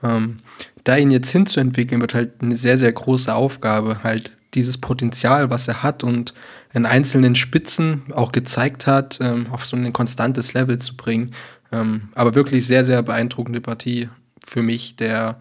Ähm, 0.03 0.39
da 0.83 0.97
ihn 0.97 1.11
jetzt 1.11 1.31
hinzuentwickeln, 1.31 2.01
wird 2.01 2.13
halt 2.13 2.41
eine 2.41 2.55
sehr, 2.55 2.77
sehr 2.77 2.91
große 2.91 3.33
Aufgabe, 3.33 4.03
halt 4.03 4.37
dieses 4.53 4.77
Potenzial, 4.77 5.49
was 5.49 5.67
er 5.67 5.83
hat 5.83 6.03
und 6.03 6.33
in 6.73 6.85
einzelnen 6.85 7.35
Spitzen 7.35 8.03
auch 8.13 8.31
gezeigt 8.31 8.87
hat, 8.87 9.19
ähm, 9.21 9.47
auf 9.51 9.65
so 9.65 9.77
ein 9.77 9.93
konstantes 9.93 10.53
Level 10.53 10.79
zu 10.79 10.95
bringen. 10.95 11.31
Ähm, 11.71 12.09
aber 12.15 12.35
wirklich 12.35 12.65
sehr, 12.65 12.83
sehr 12.83 13.01
beeindruckende 13.01 13.61
Partie 13.61 14.09
für 14.45 14.61
mich, 14.61 14.95
der 14.95 15.39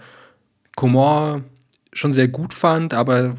Comor 0.77 1.43
schon 1.93 2.13
sehr 2.13 2.29
gut 2.29 2.55
fand, 2.55 2.95
aber 2.95 3.37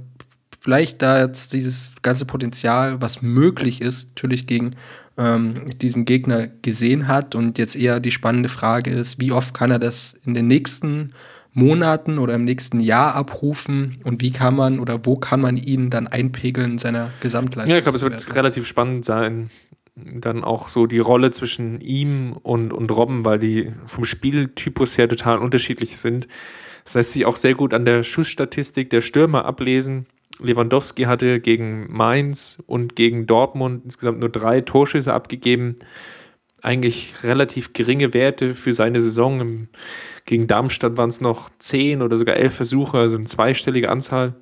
vielleicht 0.60 1.02
da 1.02 1.22
jetzt 1.22 1.54
dieses 1.54 1.96
ganze 2.02 2.26
Potenzial, 2.26 3.02
was 3.02 3.22
möglich 3.22 3.82
ist, 3.82 4.10
natürlich 4.10 4.48
gegen 4.48 4.76
ähm, 5.18 5.70
diesen 5.80 6.06
Gegner 6.06 6.48
gesehen 6.62 7.08
hat. 7.08 7.36
Und 7.36 7.58
jetzt 7.58 7.76
eher 7.76 8.00
die 8.00 8.12
spannende 8.12 8.50
Frage 8.50 8.92
ist, 8.92 9.20
wie 9.20 9.32
oft 9.32 9.54
kann 9.54 9.72
er 9.72 9.80
das 9.80 10.14
in 10.26 10.34
den 10.34 10.48
nächsten 10.48 11.14
Monaten 11.54 12.18
oder 12.18 12.36
im 12.36 12.46
nächsten 12.46 12.80
Jahr 12.80 13.16
abrufen 13.16 13.98
und 14.04 14.22
wie 14.22 14.32
kann 14.32 14.56
man 14.56 14.80
oder 14.80 15.06
wo 15.06 15.18
kann 15.18 15.42
man 15.42 15.58
ihn 15.58 15.90
dann 15.90 16.08
einpegeln 16.08 16.72
in 16.72 16.78
seiner 16.78 17.12
Gesamtleistung? 17.20 17.72
Ja, 17.72 17.78
ich 17.78 17.84
glaube, 17.84 17.98
es 17.98 18.04
wird 18.04 18.36
relativ 18.36 18.66
spannend 18.66 19.04
sein, 19.04 19.50
dann 19.96 20.44
auch 20.44 20.70
so 20.70 20.88
die 20.88 21.00
Rolle 21.00 21.32
zwischen 21.32 21.82
ihm 21.82 22.34
und, 22.42 22.72
und 22.72 22.90
Robben, 22.92 23.26
weil 23.26 23.40
die 23.40 23.72
vom 23.88 24.06
Spieltypus 24.06 24.98
her 24.98 25.10
total 25.10 25.40
unterschiedlich 25.40 25.98
sind. 25.98 26.28
Das 26.86 26.94
lässt 26.94 27.14
sich 27.14 27.26
auch 27.26 27.36
sehr 27.36 27.56
gut 27.56 27.74
an 27.74 27.86
der 27.86 28.04
Schussstatistik 28.04 28.90
der 28.90 29.02
Stürmer 29.02 29.46
ablesen. 29.46 30.08
Lewandowski 30.40 31.04
hatte 31.04 31.40
gegen 31.40 31.86
Mainz 31.92 32.58
und 32.66 32.96
gegen 32.96 33.28
Dortmund 33.28 33.84
insgesamt 33.84 34.20
nur 34.20 34.30
drei 34.30 34.62
Torschüsse 34.62 35.14
abgegeben. 35.14 35.76
Eigentlich 36.62 37.16
relativ 37.24 37.74
geringe 37.74 38.14
Werte 38.14 38.56
für 38.56 38.74
seine 38.74 39.02
Saison. 39.02 39.68
Gegen 40.26 40.48
Darmstadt 40.48 40.98
waren 40.98 41.10
es 41.10 41.22
noch 41.22 41.50
zehn 41.60 42.02
oder 42.02 42.18
sogar 42.18 42.36
elf 42.36 42.56
Versuche, 42.56 42.98
also 42.98 43.16
eine 43.16 43.26
zweistellige 43.26 43.90
Anzahl. 43.90 44.36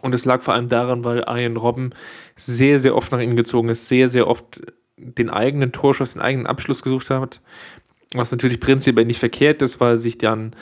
Und 0.00 0.14
es 0.14 0.24
lag 0.24 0.42
vor 0.42 0.54
allem 0.54 0.68
daran, 0.68 1.04
weil 1.04 1.24
Arjen 1.24 1.56
Robben 1.56 1.90
sehr, 2.36 2.78
sehr 2.78 2.94
oft 2.94 3.10
nach 3.10 3.20
ihm 3.20 3.34
gezogen 3.34 3.68
ist, 3.68 3.88
sehr, 3.88 4.08
sehr 4.08 4.28
oft 4.28 4.60
den 4.96 5.30
eigenen 5.30 5.72
Torschuss, 5.72 6.12
den 6.12 6.22
eigenen 6.22 6.46
Abschluss 6.46 6.82
gesucht 6.82 7.10
hat. 7.10 7.40
Was 8.14 8.30
natürlich 8.30 8.60
prinzipiell 8.60 9.06
nicht 9.06 9.18
verkehrt 9.18 9.60
ist, 9.60 9.80
weil 9.80 9.96
sich 9.96 10.18
dann 10.18 10.54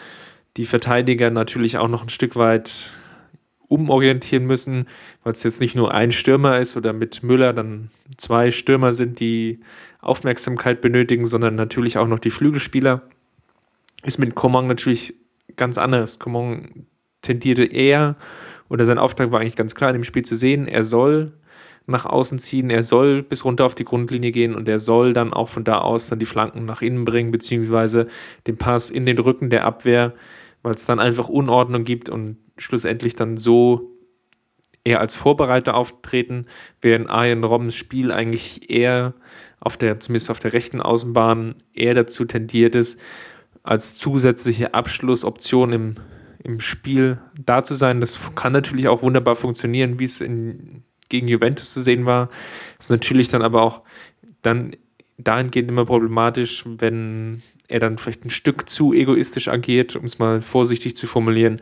die 0.57 0.67
Verteidiger 0.67 1.31
natürlich 1.31 1.77
auch 1.79 1.89
noch 1.89 2.03
ein 2.03 2.09
Stück 2.09 2.37
weit 2.37 2.91
umorientieren 3.69 4.47
müssen, 4.47 4.87
weil 5.23 5.33
es 5.33 5.43
jetzt 5.43 5.61
nicht 5.61 5.75
nur 5.75 5.93
ein 5.93 6.13
Stürmer 6.13 6.59
ist 6.59 6.77
oder 6.77 6.93
mit 6.93 7.23
Müller 7.23 7.53
dann 7.53 7.91
zwei 8.17 8.51
Stürmer 8.51 8.93
sind, 8.93 9.21
die 9.21 9.61
Aufmerksamkeit 10.07 10.81
benötigen, 10.81 11.27
sondern 11.27 11.55
natürlich 11.55 11.99
auch 11.99 12.09
noch 12.09 12.19
die 12.19 12.31
Flügelspieler. 12.31 13.03
Ist 14.05 14.19
mit 14.19 14.35
Coman 14.35 14.67
natürlich 14.67 15.15
ganz 15.57 15.79
anders. 15.79 16.19
Coman 16.19 16.87
tendierte 17.23 17.65
eher, 17.65 18.17
oder 18.69 18.85
sein 18.85 18.99
Auftrag 18.99 19.31
war 19.31 19.41
eigentlich 19.41 19.57
ganz 19.57 19.75
klar 19.75 19.91
in 19.91 19.95
dem 19.95 20.05
Spiel 20.05 20.25
zu 20.25 20.37
sehen, 20.37 20.69
er 20.69 20.83
soll 20.83 21.33
nach 21.87 22.05
außen 22.05 22.39
ziehen, 22.39 22.71
er 22.71 22.83
soll 22.83 23.23
bis 23.23 23.45
runter 23.45 23.65
auf 23.65 23.75
die 23.75 23.85
Grundlinie 23.85 24.33
gehen 24.33 24.55
und 24.55 24.69
er 24.69 24.81
soll 24.81 25.13
dann 25.13 25.33
auch 25.33 25.49
von 25.49 25.63
da 25.63 25.79
aus 25.79 26.09
dann 26.09 26.19
die 26.19 26.27
Flanken 26.27 26.65
nach 26.65 26.83
innen 26.83 27.05
bringen, 27.05 27.31
beziehungsweise 27.31 28.09
den 28.47 28.57
Pass 28.57 28.91
in 28.91 29.07
den 29.07 29.19
Rücken 29.19 29.51
der 29.51 29.65
Abwehr, 29.65 30.13
weil 30.63 30.75
es 30.75 30.85
dann 30.85 30.99
einfach 30.99 31.29
Unordnung 31.29 31.85
gibt 31.85 32.09
und 32.09 32.39
schlussendlich 32.59 33.15
dann 33.15 33.37
so 33.37 33.96
eher 34.87 35.01
als 35.01 35.17
Vorbereiter 35.17 35.75
auftreten, 35.75 36.47
während 36.81 37.11
Arjen 37.11 37.43
Robbens 37.43 37.75
Spiel 37.75 38.13
eigentlich 38.13 38.71
eher 38.71 39.15
auf 39.59 39.77
der, 39.77 39.99
zumindest 39.99 40.31
auf 40.31 40.39
der 40.39 40.53
rechten 40.53 40.81
Außenbahn, 40.81 41.57
eher 41.75 41.95
dazu 41.95 42.25
tendiert 42.25 42.77
ist, 42.77 43.01
als 43.65 43.97
zusätzliche 43.97 44.75
Abschlussoption 44.75 45.73
im, 45.73 45.95
im 46.45 46.61
Spiel 46.61 47.19
da 47.37 47.65
zu 47.65 47.75
sein. 47.75 48.01
Das 48.01 48.31
kann 48.37 48.53
natürlich 48.53 48.87
auch 48.87 49.03
wunderbar 49.03 49.35
funktionieren, 49.35 49.99
wie 49.99 50.05
es 50.05 50.21
in, 50.21 50.85
gegen 51.09 51.27
Juventus 51.27 51.75
zu 51.75 51.81
sehen 51.81 52.07
war. 52.07 52.31
Ist 52.79 52.91
natürlich 52.91 53.29
dann 53.29 53.43
aber 53.43 53.63
auch 53.63 53.83
dann 54.43 54.77
dahingehend 55.19 55.69
immer 55.69 55.85
problematisch, 55.85 56.65
wenn 56.65 57.43
er 57.69 57.81
dann 57.81 57.99
vielleicht 57.99 58.25
ein 58.25 58.31
Stück 58.31 58.69
zu 58.69 58.93
egoistisch 58.93 59.49
agiert, 59.49 59.97
um 59.97 60.05
es 60.05 60.19
mal 60.19 60.41
vorsichtig 60.41 60.97
zu 60.97 61.07
formulieren, 61.07 61.61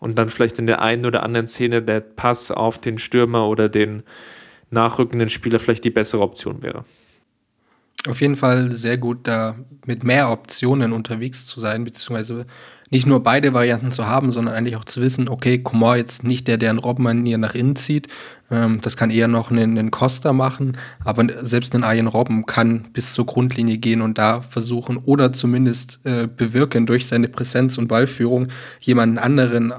und 0.00 0.18
dann 0.18 0.28
vielleicht 0.28 0.58
in 0.58 0.66
der 0.66 0.82
einen 0.82 1.06
oder 1.06 1.22
anderen 1.22 1.46
Szene 1.46 1.82
der 1.82 2.00
Pass 2.00 2.50
auf 2.50 2.78
den 2.78 2.98
Stürmer 2.98 3.48
oder 3.48 3.68
den 3.68 4.02
nachrückenden 4.70 5.28
Spieler 5.30 5.58
vielleicht 5.58 5.84
die 5.84 5.90
bessere 5.90 6.20
Option 6.20 6.62
wäre. 6.62 6.84
Auf 8.06 8.20
jeden 8.20 8.36
Fall 8.36 8.70
sehr 8.70 8.98
gut, 8.98 9.20
da 9.26 9.56
mit 9.86 10.04
mehr 10.04 10.30
Optionen 10.30 10.92
unterwegs 10.92 11.46
zu 11.46 11.58
sein, 11.58 11.84
beziehungsweise 11.84 12.46
nicht 12.90 13.06
nur 13.06 13.22
beide 13.22 13.54
Varianten 13.54 13.92
zu 13.92 14.06
haben, 14.06 14.30
sondern 14.30 14.54
eigentlich 14.54 14.76
auch 14.76 14.84
zu 14.84 15.00
wissen, 15.00 15.28
okay, 15.28 15.58
Komor 15.58 15.96
jetzt 15.96 16.22
nicht 16.22 16.46
der, 16.46 16.58
der 16.58 16.70
einen 16.70 16.78
Robben 16.78 17.24
hier 17.24 17.38
nach 17.38 17.54
innen 17.54 17.76
zieht. 17.76 18.08
Ähm, 18.50 18.80
das 18.82 18.96
kann 18.96 19.10
eher 19.10 19.26
noch 19.26 19.50
einen, 19.50 19.78
einen 19.78 19.90
Costa 19.90 20.34
machen, 20.34 20.76
aber 21.02 21.26
selbst 21.40 21.74
ein 21.74 21.82
Arjen 21.82 22.06
Robben 22.06 22.44
kann 22.44 22.90
bis 22.92 23.14
zur 23.14 23.24
Grundlinie 23.24 23.78
gehen 23.78 24.02
und 24.02 24.18
da 24.18 24.42
versuchen 24.42 24.98
oder 24.98 25.32
zumindest 25.32 25.98
äh, 26.04 26.28
bewirken 26.28 26.84
durch 26.84 27.06
seine 27.06 27.28
Präsenz 27.28 27.78
und 27.78 27.88
Ballführung 27.88 28.48
jemanden 28.80 29.16
anderen 29.16 29.72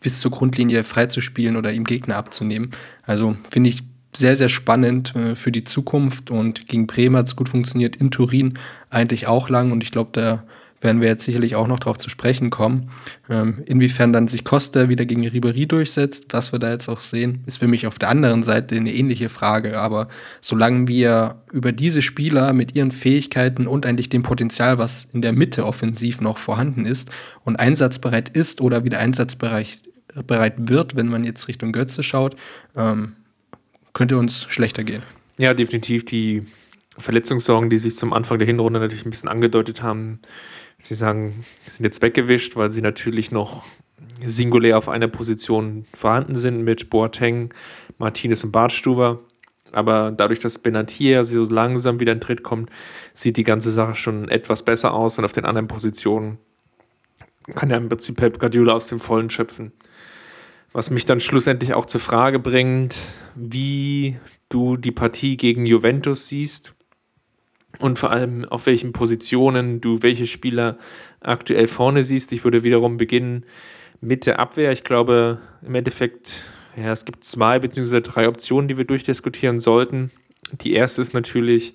bis 0.00 0.20
zur 0.20 0.30
Grundlinie 0.30 0.84
freizuspielen 0.84 1.56
oder 1.56 1.72
ihm 1.72 1.84
Gegner 1.84 2.16
abzunehmen. 2.16 2.72
Also 3.02 3.36
finde 3.48 3.70
ich 3.70 3.84
sehr, 4.14 4.36
sehr 4.36 4.48
spannend 4.48 5.14
äh, 5.14 5.34
für 5.34 5.52
die 5.52 5.64
Zukunft 5.64 6.30
und 6.30 6.66
gegen 6.66 6.86
Bremen 6.86 7.16
hat 7.16 7.26
es 7.26 7.36
gut 7.36 7.48
funktioniert, 7.48 7.96
in 7.96 8.10
Turin 8.10 8.54
eigentlich 8.90 9.26
auch 9.26 9.48
lang 9.48 9.72
und 9.72 9.82
ich 9.82 9.90
glaube, 9.90 10.10
da 10.12 10.44
werden 10.80 11.00
wir 11.00 11.08
jetzt 11.08 11.24
sicherlich 11.24 11.56
auch 11.56 11.66
noch 11.66 11.80
darauf 11.80 11.98
zu 11.98 12.08
sprechen 12.08 12.50
kommen. 12.50 12.90
Ähm, 13.28 13.62
inwiefern 13.66 14.12
dann 14.12 14.28
sich 14.28 14.44
Costa 14.44 14.88
wieder 14.88 15.06
gegen 15.06 15.26
Ribery 15.26 15.66
durchsetzt, 15.66 16.26
was 16.30 16.52
wir 16.52 16.58
da 16.58 16.70
jetzt 16.70 16.88
auch 16.88 17.00
sehen, 17.00 17.42
ist 17.46 17.58
für 17.58 17.66
mich 17.66 17.86
auf 17.86 17.98
der 17.98 18.08
anderen 18.10 18.42
Seite 18.42 18.76
eine 18.76 18.94
ähnliche 18.94 19.28
Frage. 19.28 19.80
Aber 19.80 20.08
solange 20.40 20.86
wir 20.86 21.42
über 21.52 21.72
diese 21.72 22.02
Spieler 22.02 22.52
mit 22.52 22.74
ihren 22.74 22.92
Fähigkeiten 22.92 23.66
und 23.66 23.86
eigentlich 23.86 24.08
dem 24.08 24.22
Potenzial, 24.22 24.78
was 24.78 25.08
in 25.12 25.22
der 25.22 25.32
Mitte 25.32 25.66
offensiv 25.66 26.20
noch 26.20 26.38
vorhanden 26.38 26.86
ist 26.86 27.10
und 27.44 27.56
einsatzbereit 27.56 28.28
ist 28.28 28.60
oder 28.60 28.84
wieder 28.84 29.00
einsatzbereit 29.00 29.82
bereit 30.26 30.54
wird, 30.56 30.96
wenn 30.96 31.08
man 31.08 31.24
jetzt 31.24 31.48
Richtung 31.48 31.72
Götze 31.72 32.02
schaut, 32.02 32.34
ähm, 32.76 33.14
könnte 33.98 34.16
uns 34.16 34.46
schlechter 34.48 34.84
gehen. 34.84 35.02
Ja, 35.38 35.52
definitiv. 35.52 36.04
Die 36.06 36.46
Verletzungssorgen, 36.96 37.68
die 37.68 37.78
sich 37.78 37.96
zum 37.96 38.12
Anfang 38.12 38.38
der 38.38 38.46
Hinrunde 38.46 38.80
natürlich 38.80 39.04
ein 39.04 39.10
bisschen 39.10 39.28
angedeutet 39.28 39.82
haben, 39.82 40.20
Sie 40.80 40.94
sagen, 40.94 41.44
sind 41.66 41.84
jetzt 41.84 42.02
weggewischt, 42.02 42.56
weil 42.56 42.70
sie 42.70 42.82
natürlich 42.82 43.32
noch 43.32 43.64
singulär 44.24 44.78
auf 44.78 44.88
einer 44.88 45.08
Position 45.08 45.86
vorhanden 45.92 46.36
sind 46.36 46.62
mit 46.62 46.88
Boateng, 46.88 47.52
Martinez 47.98 48.44
und 48.44 48.52
Bartstuber. 48.52 49.20
Aber 49.72 50.12
dadurch, 50.16 50.38
dass 50.38 50.58
Benatia 50.58 51.24
so 51.24 51.42
langsam 51.44 52.00
wieder 52.00 52.12
in 52.12 52.20
Tritt 52.20 52.42
kommt, 52.42 52.70
sieht 53.12 53.36
die 53.36 53.44
ganze 53.44 53.70
Sache 53.70 53.96
schon 53.96 54.28
etwas 54.28 54.64
besser 54.64 54.94
aus 54.94 55.18
und 55.18 55.24
auf 55.24 55.32
den 55.32 55.44
anderen 55.44 55.68
Positionen 55.68 56.38
kann 57.54 57.70
ja 57.70 57.76
im 57.76 57.88
Prinzip 57.88 58.16
Pep 58.16 58.38
Guardiola 58.38 58.72
aus 58.72 58.86
dem 58.86 59.00
Vollen 59.00 59.30
schöpfen. 59.30 59.72
Was 60.72 60.90
mich 60.90 61.06
dann 61.06 61.20
schlussendlich 61.20 61.74
auch 61.74 61.86
zur 61.86 62.00
Frage 62.00 62.38
bringt, 62.38 62.98
wie 63.34 64.18
du 64.48 64.76
die 64.76 64.92
Partie 64.92 65.36
gegen 65.36 65.66
Juventus 65.66 66.28
siehst 66.28 66.74
und 67.78 67.98
vor 67.98 68.10
allem 68.10 68.44
auf 68.44 68.66
welchen 68.66 68.92
Positionen 68.92 69.80
du 69.80 70.02
welche 70.02 70.26
Spieler 70.26 70.78
aktuell 71.20 71.66
vorne 71.66 72.04
siehst. 72.04 72.32
Ich 72.32 72.44
würde 72.44 72.64
wiederum 72.64 72.96
beginnen 72.96 73.44
mit 74.00 74.26
der 74.26 74.38
Abwehr. 74.38 74.72
Ich 74.72 74.84
glaube, 74.84 75.38
im 75.62 75.74
Endeffekt, 75.74 76.42
ja, 76.76 76.92
es 76.92 77.04
gibt 77.04 77.24
zwei 77.24 77.58
beziehungsweise 77.58 78.02
drei 78.02 78.28
Optionen, 78.28 78.68
die 78.68 78.76
wir 78.76 78.84
durchdiskutieren 78.84 79.60
sollten. 79.60 80.10
Die 80.52 80.72
erste 80.74 81.02
ist 81.02 81.14
natürlich 81.14 81.74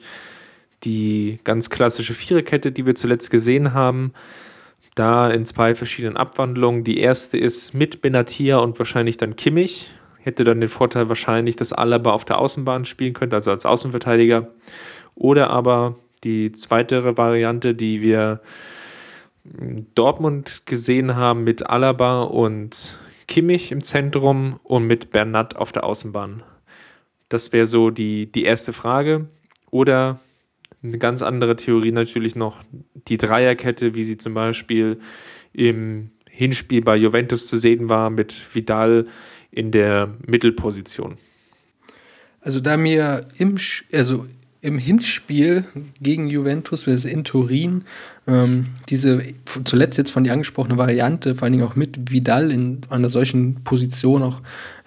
die 0.84 1.39
ganz 1.43 1.69
klassische 1.69 2.13
Viererkette, 2.13 2.71
die 2.71 2.86
wir 2.86 2.95
zuletzt 2.95 3.32
gesehen 3.32 3.73
haben 3.73 4.13
da 4.95 5.29
in 5.29 5.45
zwei 5.45 5.75
verschiedenen 5.75 6.17
Abwandlungen. 6.17 6.84
Die 6.84 6.99
erste 6.99 7.38
ist 7.38 7.73
mit 7.73 8.01
Benatia 8.01 8.58
und 8.58 8.77
wahrscheinlich 8.77 9.17
dann 9.17 9.36
Kimmich. 9.36 9.91
Hätte 10.19 10.43
dann 10.43 10.62
den 10.62 10.69
Vorteil 10.69 11.10
wahrscheinlich, 11.10 11.56
dass 11.56 11.73
Alaba 11.73 12.12
auf 12.12 12.25
der 12.25 12.38
Außenbahn 12.38 12.86
spielen 12.86 13.13
könnte, 13.13 13.36
also 13.36 13.51
als 13.51 13.65
Außenverteidiger. 13.65 14.49
Oder 15.15 15.49
aber 15.49 15.95
die 16.23 16.51
zweite 16.51 17.17
Variante, 17.17 17.75
die 17.75 18.01
wir 18.01 18.41
Dortmund 19.95 20.65
gesehen 20.65 21.15
haben 21.15 21.43
mit 21.43 21.69
Alaba 21.69 22.21
und 22.21 22.97
Kimmich 23.27 23.71
im 23.71 23.84
Zentrum 23.84 24.60
und 24.63 24.86
mit 24.86 25.12
Bernat 25.12 25.56
auf 25.56 25.71
der 25.71 25.84
Außenbahn. 25.84 26.43
Das 27.29 27.51
wäre 27.51 27.65
so 27.65 27.89
die, 27.89 28.32
die 28.32 28.43
erste 28.43 28.73
Frage. 28.73 29.27
Oder 29.71 30.19
eine 30.84 30.98
ganz 30.98 31.22
andere 31.22 31.56
Theorie 31.56 31.91
natürlich 31.91 32.36
noch 32.36 32.62
die 33.08 33.17
Dreierkette, 33.17 33.96
wie 33.96 34.04
sie 34.04 34.17
zum 34.17 34.34
Beispiel 34.34 35.00
im 35.54 36.12
Hinspiel 36.30 36.82
bei 36.82 36.96
Juventus 36.98 37.48
zu 37.48 37.58
sehen 37.58 37.89
war, 37.89 38.10
mit 38.10 38.56
Vidal 38.56 39.08
in 39.52 39.72
der 39.72 40.13
Mittelposition. 40.26 41.17
Also 42.41 42.60
da 42.60 42.76
mir 42.76 43.28
im, 43.38 43.58
also 43.93 44.26
im 44.63 44.78
Hinspiel 44.78 45.65
gegen 46.02 46.30
Juventus, 46.30 46.88
also 46.88 47.08
in 47.10 47.26
Turin, 47.26 47.84
ähm, 48.26 48.67
diese 48.88 49.21
zuletzt 49.65 49.97
jetzt 49.97 50.12
von 50.12 50.23
dir 50.23 50.32
angesprochene 50.32 50.78
Variante, 50.78 51.36
vor 51.36 51.43
allen 51.43 51.54
Dingen 51.54 51.65
auch 51.65 51.76
mit 51.76 52.10
Vidal 52.10 52.49
in 52.49 52.82
einer 52.89 53.10
solchen 53.10 53.63
Position, 53.65 54.23
auch 54.23 54.39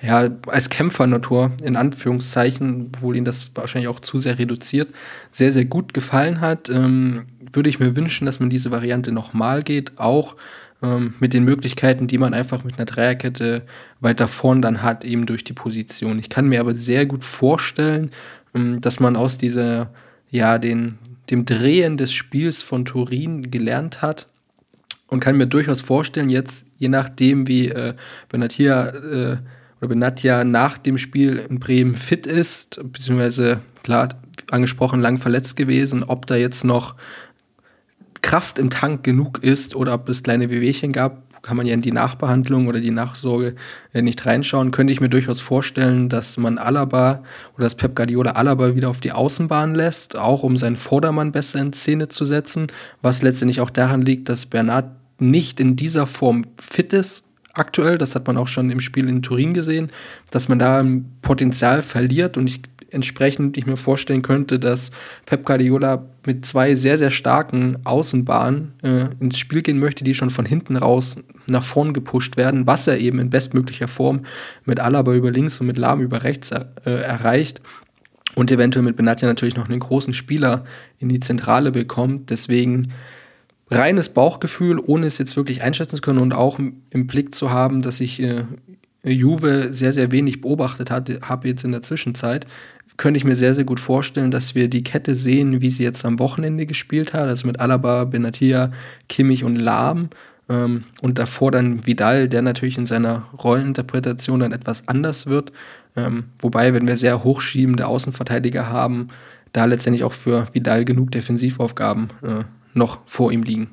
ja, 0.03 0.31
als 0.47 0.71
Kämpfernatur, 0.71 1.53
in 1.63 1.77
Anführungszeichen, 1.77 2.91
obwohl 2.95 3.17
ihn 3.17 3.27
das 3.27 3.51
wahrscheinlich 3.55 3.89
auch 3.89 4.01
zu 4.01 4.19
sehr 4.19 4.39
reduziert, 4.39 4.89
sehr, 5.31 5.53
sehr 5.53 5.67
gut 5.67 5.93
gefallen 5.93 6.41
hat. 6.41 6.71
Ähm, 6.71 7.27
würde 7.53 7.69
ich 7.69 7.79
mir 7.79 7.97
wünschen, 7.97 8.25
dass 8.25 8.41
man 8.41 8.51
diese 8.51 8.71
Variante 8.71 9.13
nochmal 9.13 9.63
geht, 9.63 9.99
auch 9.99 10.37
ähm, 10.83 11.15
mit 11.21 11.35
den 11.35 11.45
Möglichkeiten, 11.45 12.07
die 12.07 12.19
man 12.19 12.33
einfach 12.33 12.65
mit 12.65 12.77
einer 12.77 12.87
Dreierkette 12.87 13.63
weiter 14.01 14.27
vorn 14.27 14.63
dann 14.63 14.83
hat, 14.83 15.05
eben 15.05 15.27
durch 15.27 15.45
die 15.45 15.53
Position. 15.53 16.19
Ich 16.19 16.31
kann 16.31 16.49
mir 16.49 16.61
aber 16.61 16.75
sehr 16.75 17.05
gut 17.05 17.25
vorstellen, 17.25 18.11
dass 18.81 19.01
man 19.01 19.17
aus 19.17 19.39
dieser, 19.39 19.91
ja, 20.31 20.59
den, 20.59 20.99
dem 21.31 21.45
Drehen 21.45 21.97
des 21.97 22.13
Spiels 22.13 22.63
von 22.63 22.85
Turin 22.85 23.51
gelernt 23.51 24.03
hat. 24.03 24.29
Und 25.09 25.21
kann 25.21 25.37
mir 25.37 25.47
durchaus 25.47 25.81
vorstellen, 25.81 26.29
jetzt, 26.29 26.67
je 26.79 26.89
nachdem, 26.89 27.47
wie 27.47 27.69
äh, 27.69 27.95
Benatia 28.29 28.89
äh, 28.89 29.37
oder 29.79 29.89
Benatia 29.89 30.43
nach 30.43 30.79
dem 30.79 30.99
Spiel 30.99 31.45
in 31.49 31.61
Bremen 31.61 31.95
fit 31.95 32.27
ist, 32.27 32.81
beziehungsweise 32.93 33.61
klar 33.85 34.09
angesprochen 34.51 35.01
lang 35.01 35.19
verletzt 35.19 35.57
gewesen, 35.57 36.03
ob 36.03 36.27
da 36.27 36.35
jetzt 36.35 36.65
noch 36.65 36.97
Kraft 38.23 38.59
im 38.59 38.71
Tank 38.71 39.05
genug 39.05 39.43
ist 39.43 39.77
oder 39.77 39.95
ob 39.95 40.09
es 40.09 40.23
kleine 40.23 40.51
Wehwehchen 40.51 40.93
gab, 40.93 41.23
kann 41.47 41.57
man 41.57 41.67
ja 41.67 41.75
in 41.75 41.81
die 41.81 41.93
Nachbehandlung 41.93 42.67
oder 42.67 42.81
die 42.81 42.91
Nachsorge 42.91 43.55
äh, 43.93 44.03
nicht 44.03 44.27
reinschauen, 44.27 44.73
könnte 44.73 44.93
ich 44.93 45.01
mir 45.01 45.09
durchaus 45.09 45.41
vorstellen, 45.41 46.09
dass 46.09 46.37
man 46.39 46.59
Alaba 46.59 47.23
oder 47.55 47.65
dass 47.65 47.77
Pep 47.77 47.95
Guardiola 47.95 48.33
Alaba 48.33 48.75
wieder 48.75 48.91
auf 48.91 48.99
die 48.99 49.13
Außenbahn 49.13 49.77
lässt, 49.77 50.17
auch 50.19 50.43
um 50.43 50.57
seinen 50.57 50.75
Vordermann 50.75 51.31
besser 51.31 51.61
in 51.61 51.73
Szene 51.73 52.09
zu 52.09 52.25
setzen, 52.25 52.67
was 53.01 53.23
letztendlich 53.23 53.61
auch 53.61 53.71
daran 53.71 54.03
liegt, 54.03 54.29
dass 54.29 54.47
Bernard 54.47 54.87
nicht 55.21 55.61
in 55.61 55.77
dieser 55.77 56.09
Form 56.09 56.47
fit 56.59 56.93
ist 56.93 57.23
aktuell, 57.55 57.97
das 57.97 58.15
hat 58.15 58.27
man 58.27 58.37
auch 58.37 58.49
schon 58.49 58.71
im 58.71 58.81
Spiel 58.81 59.09
in 59.09 59.23
Turin 59.23 59.55
gesehen, 59.55 59.91
dass 60.31 60.49
man 60.49 60.59
da 60.59 60.85
Potenzial 61.23 61.83
verliert. 61.83 62.37
Und 62.37 62.49
ich 62.49 62.61
entsprechend 62.91 63.57
ich 63.57 63.67
mir 63.67 63.77
vorstellen 63.77 64.23
könnte, 64.23 64.59
dass 64.59 64.91
Pep 65.27 65.45
Guardiola 65.45 66.05
mit 66.25 66.47
zwei 66.47 66.75
sehr, 66.75 66.99
sehr 66.99 67.11
starken 67.11 67.79
Außenbahnen 67.85 68.73
äh, 68.83 69.07
ins 69.21 69.39
Spiel 69.39 69.63
gehen 69.63 69.79
möchte, 69.79 70.05
die 70.05 70.15
schon 70.15 70.31
von 70.31 70.47
hinten 70.47 70.77
raus 70.77 71.17
nach 71.49 71.63
vorn 71.63 71.93
gepusht 71.93 72.37
werden, 72.37 72.67
was 72.67 72.87
er 72.87 72.99
eben 72.99 73.19
in 73.19 73.31
bestmöglicher 73.31 73.89
Form 73.89 74.23
mit 74.65 74.81
Alaba 74.81 75.15
über 75.15 75.31
links 75.31 75.61
und 75.61 75.67
mit 75.67 75.79
Lahm 75.79 76.01
über 76.01 76.25
rechts 76.25 76.51
äh, 76.51 76.65
erreicht 76.85 77.61
und 78.35 78.51
eventuell 78.51 78.85
mit 78.85 78.97
Benatia 78.97 79.29
natürlich 79.29 79.57
noch 79.57 79.69
einen 79.69 79.81
großen 79.81 80.15
Spieler 80.15 80.65
in 80.99 81.09
die 81.09 81.21
Zentrale 81.21 81.71
bekommt. 81.71 82.31
Deswegen 82.31 82.93
reines 83.71 84.11
Bauchgefühl, 84.11 84.79
ohne 84.79 85.07
es 85.07 85.19
jetzt 85.19 85.37
wirklich 85.37 85.63
einschätzen 85.63 85.97
zu 85.97 86.03
können 86.03 86.21
und 86.21 86.35
auch 86.35 86.59
im 86.59 87.07
Blick 87.07 87.35
zu 87.35 87.51
haben, 87.51 87.83
dass 87.83 88.01
ich 88.01 88.21
äh, 88.21 88.45
Juve 89.13 89.73
sehr, 89.73 89.93
sehr 89.93 90.11
wenig 90.11 90.41
beobachtet 90.41 90.91
habe 90.91 91.49
jetzt 91.49 91.65
in 91.65 91.73
der 91.73 91.83
Zwischenzeit, 91.83 92.47
könnte 92.97 93.19
ich 93.19 93.25
mir 93.25 93.37
sehr, 93.37 93.55
sehr 93.55 93.65
gut 93.65 93.81
vorstellen, 93.81 94.31
dass 94.31 94.55
wir 94.55 94.69
die 94.69 94.83
Kette 94.83 95.15
sehen, 95.15 95.61
wie 95.61 95.71
sie 95.71 95.83
jetzt 95.83 96.05
am 96.05 96.19
Wochenende 96.19 96.67
gespielt 96.67 97.13
hat. 97.13 97.29
Also 97.29 97.47
mit 97.47 97.61
Alaba, 97.61 98.05
Benatia, 98.05 98.73
Kimmich 99.09 99.45
und 99.45 99.57
Lahm. 99.57 100.11
Ähm, 100.49 100.85
und 101.03 101.19
davor 101.19 101.51
dann 101.51 101.87
Vidal, 101.87 102.29
der 102.29 102.43
natürlich 102.43 102.79
in 102.79 102.87
seiner 102.87 103.27
Rolleninterpretation 103.43 104.41
dann 104.41 104.53
etwas 104.53 104.89
anders 104.89 105.27
wird. 105.27 105.53
Ähm, 105.97 106.25
wobei, 106.39 106.75
wenn 106.75 106.87
wir 106.87 106.97
sehr 106.97 107.25
hochschiebende 107.25 107.87
Außenverteidiger 107.87 108.69
haben, 108.69 109.09
da 109.53 109.65
letztendlich 109.65 110.05
auch 110.05 110.13
für 110.13 110.47
Vidal 110.53 110.85
genug 110.85 111.11
Defensivaufgaben 111.11 112.09
äh, 112.23 112.45
noch 112.75 112.99
vor 113.07 113.33
ihm 113.33 113.43
liegen. 113.43 113.71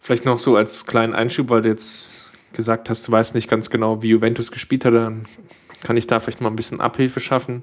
Vielleicht 0.00 0.24
noch 0.24 0.38
so 0.38 0.56
als 0.56 0.86
kleinen 0.86 1.14
Einschub, 1.14 1.48
weil 1.48 1.62
du 1.62 1.68
jetzt 1.68 2.12
gesagt 2.52 2.88
hast, 2.88 3.08
du 3.08 3.12
weißt 3.12 3.34
nicht 3.34 3.50
ganz 3.50 3.70
genau, 3.70 4.02
wie 4.02 4.08
Juventus 4.08 4.52
gespielt 4.52 4.84
hat, 4.84 4.94
dann 4.94 5.26
kann 5.82 5.96
ich 5.96 6.06
da 6.06 6.20
vielleicht 6.20 6.40
mal 6.40 6.48
ein 6.48 6.56
bisschen 6.56 6.80
Abhilfe 6.80 7.20
schaffen. 7.20 7.62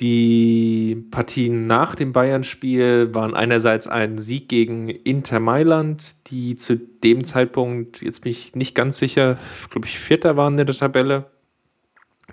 Die 0.00 1.06
Partien 1.10 1.66
nach 1.66 1.94
dem 1.94 2.12
Bayern-Spiel 2.12 3.14
waren 3.14 3.34
einerseits 3.34 3.88
ein 3.88 4.18
Sieg 4.18 4.46
gegen 4.48 4.90
Inter 4.90 5.40
Mailand, 5.40 6.16
die 6.28 6.56
zu 6.56 6.76
dem 6.76 7.24
Zeitpunkt, 7.24 8.02
jetzt 8.02 8.20
bin 8.20 8.32
ich 8.32 8.54
nicht 8.54 8.74
ganz 8.74 8.98
sicher, 8.98 9.38
glaube 9.70 9.86
ich, 9.86 9.98
Vierter 9.98 10.36
waren 10.36 10.58
in 10.58 10.66
der 10.66 10.76
Tabelle. 10.76 11.30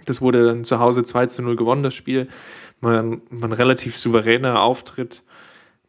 Das 0.06 0.21
wurde 0.21 0.45
dann 0.45 0.65
zu 0.65 0.80
Hause 0.80 1.06
2 1.06 1.28
zu 1.28 1.41
0 1.41 1.56
gewonnen, 1.56 1.84
das 1.84 1.93
Spiel. 1.93 2.28
Man, 2.82 3.21
ein 3.32 3.54
relativ 3.54 3.95
souveräner 3.95 4.62
Auftritt, 4.62 5.23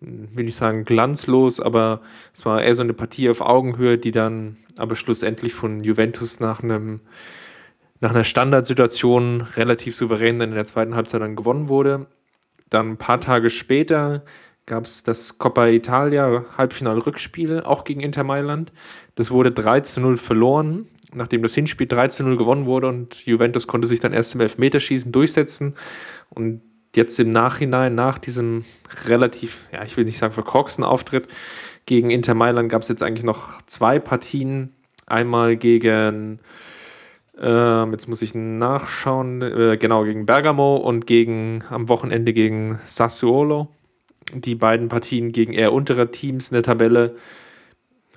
will 0.00 0.46
ich 0.46 0.54
sagen 0.54 0.84
glanzlos, 0.84 1.58
aber 1.58 2.02
es 2.32 2.44
war 2.44 2.62
eher 2.62 2.76
so 2.76 2.84
eine 2.84 2.94
Partie 2.94 3.28
auf 3.28 3.40
Augenhöhe, 3.40 3.98
die 3.98 4.12
dann 4.12 4.58
aber 4.76 4.94
schlussendlich 4.94 5.54
von 5.54 5.82
Juventus 5.82 6.38
nach 6.38 6.62
einem 6.62 7.00
nach 8.04 8.10
einer 8.10 8.22
Standardsituation 8.22 9.40
relativ 9.56 9.96
souverän 9.96 10.38
dann 10.38 10.50
in 10.50 10.54
der 10.56 10.66
zweiten 10.66 10.94
Halbzeit 10.94 11.22
dann 11.22 11.36
gewonnen 11.36 11.70
wurde. 11.70 12.06
Dann 12.68 12.90
ein 12.90 12.96
paar 12.98 13.18
Tage 13.18 13.48
später 13.48 14.24
gab 14.66 14.84
es 14.84 15.04
das 15.04 15.38
Coppa 15.38 15.68
Italia 15.68 16.44
Halbfinal-Rückspiel, 16.58 17.62
auch 17.62 17.84
gegen 17.84 18.00
Inter 18.00 18.22
Mailand. 18.22 18.72
Das 19.14 19.30
wurde 19.30 19.52
3 19.52 19.80
zu 19.80 20.00
0 20.02 20.18
verloren, 20.18 20.86
nachdem 21.14 21.40
das 21.40 21.54
Hinspiel 21.54 21.86
3 21.86 22.08
zu 22.08 22.24
0 22.24 22.36
gewonnen 22.36 22.66
wurde 22.66 22.88
und 22.88 23.24
Juventus 23.24 23.66
konnte 23.66 23.88
sich 23.88 24.00
dann 24.00 24.12
erst 24.12 24.34
im 24.34 24.42
Elfmeterschießen 24.42 25.10
durchsetzen. 25.10 25.74
Und 26.28 26.60
jetzt 26.94 27.18
im 27.18 27.30
Nachhinein, 27.30 27.94
nach 27.94 28.18
diesem 28.18 28.66
relativ, 29.06 29.66
ja, 29.72 29.82
ich 29.82 29.96
will 29.96 30.04
nicht 30.04 30.18
sagen 30.18 30.34
verkorksten 30.34 30.84
Auftritt 30.84 31.26
gegen 31.86 32.10
Inter 32.10 32.34
Mailand, 32.34 32.68
gab 32.68 32.82
es 32.82 32.88
jetzt 32.88 33.02
eigentlich 33.02 33.24
noch 33.24 33.62
zwei 33.62 33.98
Partien. 33.98 34.74
Einmal 35.06 35.56
gegen 35.56 36.40
ähm, 37.40 37.92
jetzt 37.92 38.08
muss 38.08 38.22
ich 38.22 38.34
nachschauen. 38.34 39.42
Äh, 39.42 39.76
genau, 39.78 40.04
gegen 40.04 40.26
Bergamo 40.26 40.76
und 40.76 41.06
gegen 41.06 41.64
am 41.68 41.88
Wochenende 41.88 42.32
gegen 42.32 42.78
Sassuolo. 42.84 43.68
Die 44.32 44.54
beiden 44.54 44.88
Partien 44.88 45.32
gegen 45.32 45.52
eher 45.52 45.72
untere 45.72 46.10
Teams 46.10 46.48
in 46.48 46.54
der 46.54 46.62
Tabelle. 46.62 47.16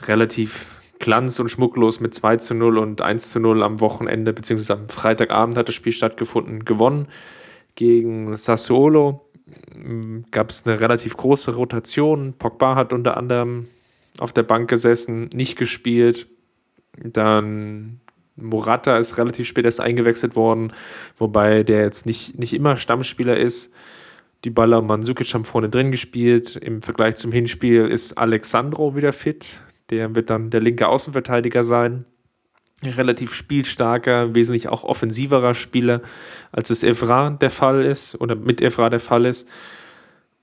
Relativ 0.03 0.71
glanz- 0.99 1.39
und 1.39 1.49
schmucklos 1.49 1.99
mit 1.99 2.13
2 2.13 2.37
zu 2.37 2.53
0 2.53 2.77
und 2.77 3.01
1 3.01 3.31
zu 3.31 3.39
0 3.39 3.63
am 3.63 3.79
Wochenende, 3.81 4.33
beziehungsweise 4.33 4.73
am 4.73 4.89
Freitagabend 4.89 5.57
hat 5.57 5.67
das 5.67 5.75
Spiel 5.75 5.91
stattgefunden, 5.91 6.65
gewonnen. 6.65 7.07
Gegen 7.75 8.35
Sassuolo 8.35 9.27
hm, 9.73 10.25
gab 10.31 10.49
es 10.49 10.65
eine 10.65 10.79
relativ 10.79 11.17
große 11.17 11.55
Rotation. 11.55 12.33
Pogba 12.37 12.75
hat 12.75 12.93
unter 12.93 13.17
anderem 13.17 13.67
auf 14.19 14.33
der 14.33 14.43
Bank 14.43 14.69
gesessen, 14.69 15.29
nicht 15.33 15.57
gespielt. 15.57 16.27
Dann 16.97 17.99
Morata 18.37 18.97
ist 18.97 19.17
relativ 19.17 19.47
spät 19.47 19.65
erst 19.65 19.81
eingewechselt 19.81 20.35
worden, 20.35 20.73
wobei 21.17 21.63
der 21.63 21.81
jetzt 21.81 22.05
nicht, 22.05 22.37
nicht 22.39 22.53
immer 22.53 22.77
Stammspieler 22.77 23.37
ist. 23.37 23.73
Die 24.43 24.49
Baller 24.49 24.81
Mansukic 24.81 25.33
haben 25.33 25.45
vorne 25.45 25.69
drin 25.69 25.91
gespielt. 25.91 26.55
Im 26.55 26.81
Vergleich 26.81 27.15
zum 27.15 27.31
Hinspiel 27.31 27.87
ist 27.87 28.17
Alexandro 28.17 28.95
wieder 28.95 29.11
fit. 29.11 29.59
Der 29.89 30.15
wird 30.15 30.29
dann 30.29 30.49
der 30.49 30.61
linke 30.61 30.87
Außenverteidiger 30.87 31.63
sein. 31.63 32.05
Relativ 32.83 33.33
spielstarker, 33.33 34.35
wesentlich 34.35 34.69
auch 34.69 34.83
offensiverer 34.83 35.55
Spieler, 35.55 36.01
als 36.51 36.69
es 36.69 36.83
Evra 36.83 37.31
der 37.31 37.49
Fall 37.49 37.83
ist 37.83 38.21
oder 38.21 38.35
mit 38.35 38.61
Evra 38.61 38.91
der 38.91 38.99
Fall 38.99 39.25
ist. 39.25 39.49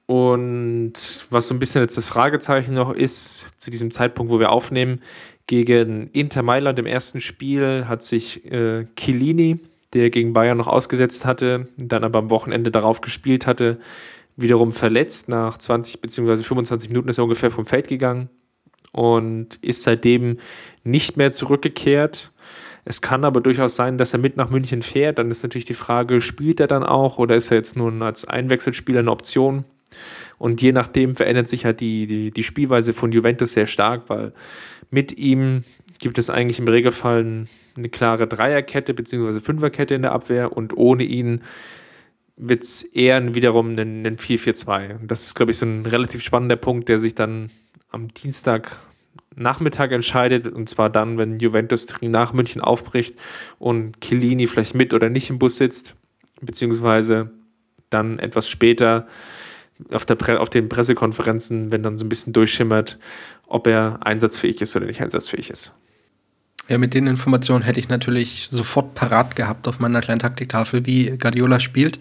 Und 0.07 0.93
was 1.31 1.49
so 1.49 1.55
ein 1.55 1.59
bisschen 1.59 1.81
jetzt 1.81 1.97
das 1.97 2.09
Fragezeichen 2.09 2.75
noch 2.75 2.93
ist, 2.93 3.59
zu 3.59 3.71
diesem 3.71 3.91
Zeitpunkt, 3.91 4.33
wo 4.33 4.39
wir 4.41 4.51
aufnehmen, 4.51 5.01
gegen 5.47 6.09
Inter 6.09 6.43
Mailand 6.43 6.79
im 6.79 6.87
ersten 6.87 7.21
Spiel 7.21 7.87
hat 7.87 8.03
sich 8.03 8.51
äh, 8.51 8.87
Chiellini, 8.97 9.61
der 9.93 10.11
gegen 10.11 10.33
Bayern 10.33 10.57
noch 10.57 10.67
ausgesetzt 10.67 11.25
hatte, 11.25 11.69
dann 11.77 12.05
aber 12.05 12.19
am 12.19 12.31
Wochenende 12.31 12.71
darauf 12.71 13.01
gespielt 13.01 13.47
hatte, 13.47 13.79
wiederum 14.37 14.73
verletzt. 14.73 15.29
Nach 15.29 15.59
20 15.59 16.01
bzw. 16.01 16.43
25 16.43 16.89
Minuten 16.89 17.09
ist 17.09 17.19
er 17.19 17.25
ungefähr 17.25 17.51
vom 17.51 17.67
Feld 17.67 17.89
gegangen 17.89 18.31
und 18.93 19.57
ist 19.63 19.83
seitdem 19.83 20.39
nicht 20.83 21.17
mehr 21.17 21.33
zurückgekehrt. 21.33 22.33
Es 22.85 23.01
kann 23.01 23.25
aber 23.25 23.41
durchaus 23.41 23.77
sein, 23.77 23.99
dass 23.99 24.13
er 24.13 24.19
mit 24.19 24.37
nach 24.37 24.51
München 24.51 24.83
fährt. 24.83 25.19
Dann 25.19 25.31
ist 25.31 25.43
natürlich 25.43 25.65
die 25.65 25.75
Frage, 25.75 26.21
spielt 26.21 26.61
er 26.61 26.67
dann 26.67 26.83
auch 26.83 27.19
oder 27.19 27.35
ist 27.35 27.51
er 27.51 27.57
jetzt 27.57 27.77
nun 27.77 28.03
als 28.03 28.27
Einwechselspieler 28.27 29.01
eine 29.01 29.11
Option? 29.11 29.65
Und 30.39 30.61
je 30.61 30.73
nachdem 30.73 31.17
verändert 31.17 31.49
sich 31.49 31.65
halt 31.65 31.81
die, 31.81 32.07
die, 32.07 32.31
die 32.31 32.43
Spielweise 32.43 32.93
von 32.93 33.13
Juventus 33.13 33.53
sehr 33.53 33.67
stark, 33.67 34.09
weil 34.09 34.33
mit 34.91 35.17
ihm 35.17 35.65
gibt 36.01 36.19
es 36.19 36.31
eigentlich 36.31 36.59
im 36.59 36.69
Regelfall 36.69 37.47
eine 37.77 37.89
klare 37.89 38.27
Dreierkette 38.27 38.95
bzw. 38.95 39.41
Fünferkette 39.41 39.95
in 39.95 40.03
der 40.03 40.13
Abwehr 40.13 40.57
und 40.57 40.77
ohne 40.77 41.05
ihn 41.05 41.43
wird 42.37 42.65
es 42.65 42.83
eher 42.83 43.35
wiederum 43.35 43.79
ein, 43.79 44.07
ein 44.07 44.17
4-4-2. 44.17 45.07
Das 45.07 45.25
ist, 45.25 45.35
glaube 45.35 45.53
ich, 45.53 45.59
so 45.59 45.67
ein 45.67 45.87
relativ 45.87 46.23
spannender 46.23 46.57
Punkt, 46.57 46.89
der 46.89 46.99
sich 46.99 47.15
dann 47.15 47.51
am 47.91 48.13
Dienstag 48.13 48.77
Nachmittag 49.37 49.93
entscheidet, 49.93 50.47
und 50.47 50.69
zwar 50.69 50.91
dann, 50.91 51.19
wenn 51.19 51.41
Juventus 51.41 51.87
nach 52.03 52.33
München 52.33 52.61
aufbricht 52.61 53.17
und 53.59 54.01
Chiellini 54.01 54.47
vielleicht 54.47 54.75
mit 54.75 54.95
oder 54.95 55.11
nicht 55.11 55.31
im 55.31 55.39
Bus 55.39 55.57
sitzt, 55.57 55.97
beziehungsweise 56.41 57.31
dann 57.91 58.19
etwas 58.19 58.49
später 58.49 59.07
auf, 59.91 60.05
der 60.05 60.41
auf 60.41 60.51
den 60.51 60.69
Pressekonferenzen, 60.69 61.73
wenn 61.73 61.83
dann 61.83 61.99
so 61.99 62.05
ein 62.05 62.09
bisschen 62.09 62.33
durchschimmert, 62.33 62.99
ob 63.47 63.67
er 63.67 63.99
einsatzfähig 64.03 64.61
ist 64.61 64.75
oder 64.77 64.87
nicht 64.87 65.01
einsatzfähig 65.01 65.51
ist. 65.51 65.73
Ja, 66.69 66.79
mit 66.79 66.95
den 66.95 67.07
Informationen 67.07 67.63
hätte 67.63 67.79
ich 67.79 67.89
natürlich 67.89 68.49
sofort 68.51 68.95
parat 68.95 69.37
gehabt 69.37 69.69
auf 69.69 69.81
meiner 69.81 70.01
kleinen 70.01 70.21
Taktiktafel, 70.21 70.87
wie 70.87 71.17
Guardiola 71.19 71.61
spielt 71.61 71.99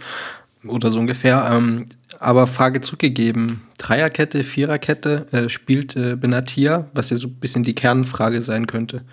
oder 0.66 0.90
so 0.90 1.00
ungefähr. 1.00 1.50
Ähm, 1.52 1.86
aber 2.20 2.48
Frage 2.48 2.80
zurückgegeben: 2.80 3.64
Dreierkette, 3.78 4.44
Viererkette 4.46 5.28
äh, 5.32 5.50
spielt 5.50 5.98
äh, 5.98 6.16
Benatia, 6.16 6.88
was 6.94 7.10
ja 7.10 7.18
so 7.18 7.28
ein 7.28 7.36
bisschen 7.36 7.64
die 7.64 7.76
Kernfrage 7.76 8.42
sein 8.42 8.68
könnte. 8.68 9.04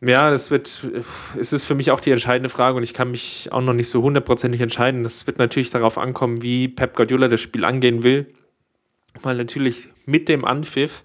Ja, 0.00 0.30
das 0.30 0.52
wird, 0.52 0.86
es 1.38 1.52
ist 1.52 1.64
für 1.64 1.74
mich 1.74 1.90
auch 1.90 2.00
die 2.00 2.12
entscheidende 2.12 2.48
Frage 2.48 2.76
und 2.76 2.84
ich 2.84 2.94
kann 2.94 3.10
mich 3.10 3.48
auch 3.50 3.60
noch 3.60 3.72
nicht 3.72 3.88
so 3.88 4.00
hundertprozentig 4.02 4.60
entscheiden. 4.60 5.02
Das 5.02 5.26
wird 5.26 5.38
natürlich 5.38 5.70
darauf 5.70 5.98
ankommen, 5.98 6.40
wie 6.40 6.68
Pep 6.68 6.94
Guardiola 6.94 7.26
das 7.26 7.40
Spiel 7.40 7.64
angehen 7.64 8.04
will, 8.04 8.32
weil 9.22 9.36
natürlich 9.36 9.88
mit 10.06 10.28
dem 10.28 10.44
Anpfiff 10.44 11.04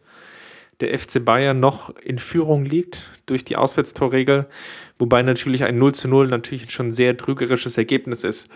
der 0.80 0.98
FC 0.98 1.26
Bayern 1.26 1.60
noch 1.60 1.96
in 1.98 2.20
Führung 2.20 2.66
liegt 2.66 3.10
durch 3.26 3.44
die 3.44 3.56
Auswärtstorregel, 3.56 4.48
wobei 5.00 5.24
natürlich 5.24 5.64
ein 5.64 5.80
0 5.80 5.96
zu 5.96 6.08
0 6.08 6.28
natürlich 6.28 6.70
schon 6.72 6.88
ein 6.88 6.94
sehr 6.94 7.18
trügerisches 7.18 7.78
Ergebnis 7.78 8.24
ist. 8.24 8.50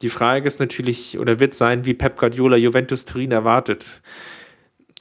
Die 0.00 0.08
Frage 0.08 0.46
ist 0.46 0.60
natürlich 0.60 1.18
oder 1.18 1.40
wird 1.40 1.54
sein, 1.54 1.84
wie 1.84 1.94
Pep 1.94 2.18
Guardiola 2.18 2.56
Juventus 2.56 3.04
Turin 3.04 3.32
erwartet. 3.32 4.02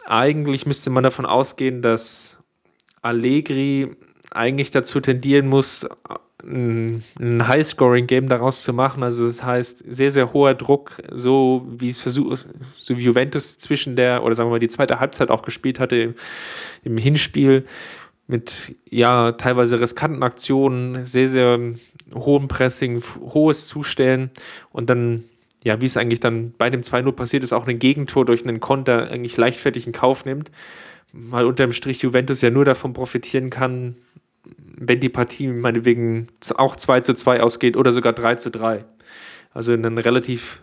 Eigentlich 0.06 0.66
müsste 0.66 0.90
man 0.90 1.04
davon 1.04 1.26
ausgehen, 1.26 1.82
dass 1.82 2.42
Allegri 3.02 3.96
eigentlich 4.32 4.72
dazu 4.72 5.00
tendieren 5.00 5.48
muss, 5.48 5.88
ein, 6.44 7.04
High-Scoring-Game 7.20 8.28
daraus 8.28 8.64
zu 8.64 8.74
machen. 8.74 9.04
Also 9.04 9.26
das 9.26 9.44
heißt, 9.44 9.86
sehr, 9.88 10.12
sehr 10.12 10.34
hoher 10.34 10.54
Druck, 10.54 10.92
so 11.12 11.68
wie 11.70 11.90
es 11.90 12.02
versucht, 12.02 12.48
so 12.76 12.98
wie 12.98 13.04
Juventus 13.04 13.60
zwischen 13.60 13.96
der, 13.96 14.24
oder 14.24 14.36
sagen 14.36 14.50
wir 14.50 14.54
mal, 14.54 14.60
die 14.60 14.68
zweite 14.68 15.00
Halbzeit 15.00 15.30
auch 15.30 15.44
gespielt 15.44 15.80
hatte 15.80 16.16
im, 16.84 16.98
Hinspiel 16.98 17.66
mit 18.28 18.76
ja 18.90 19.34
teilweise 19.34 19.80
riskanten 19.80 20.24
Aktionen, 20.24 21.04
sehr, 21.04 21.28
sehr 21.28 21.60
hohem 22.14 22.48
Pressing, 22.48 23.02
hohes 23.34 23.68
Zustellen 23.68 24.32
und 24.72 24.90
dann, 24.90 25.26
ja, 25.64 25.82
wie 25.82 25.86
es 25.86 25.98
eigentlich 25.98 26.22
dann 26.22 26.54
bei 26.58 26.70
dem 26.70 26.82
2-0 26.82 27.12
passiert 27.12 27.44
ist, 27.44 27.54
auch 27.54 27.68
ein 27.68 27.80
Gegentor 27.80 28.26
durch 28.26 28.44
einen 28.48 28.60
Konter 28.60 29.10
eigentlich 29.12 29.38
leichtfertig 29.38 29.86
in 29.86 29.94
Kauf 29.94 30.26
nimmt. 30.26 30.50
Weil 31.14 31.46
unterm 31.46 31.74
Strich 31.74 32.02
Juventus 32.02 32.42
ja 32.42 32.50
nur 32.50 32.66
davon 32.66 32.94
profitieren 32.94 33.50
kann, 33.50 33.96
wenn 34.78 35.00
die 35.00 35.10
Partie 35.10 35.48
meinetwegen 35.48 36.28
auch 36.56 36.76
2 36.76 37.02
zu 37.02 37.14
2 37.14 37.42
ausgeht 37.42 37.78
oder 37.78 37.92
sogar 37.92 38.14
3 38.14 38.36
zu 38.36 38.50
3. 38.50 38.86
Also 39.54 39.74
ein 39.74 39.98
relativ 39.98 40.62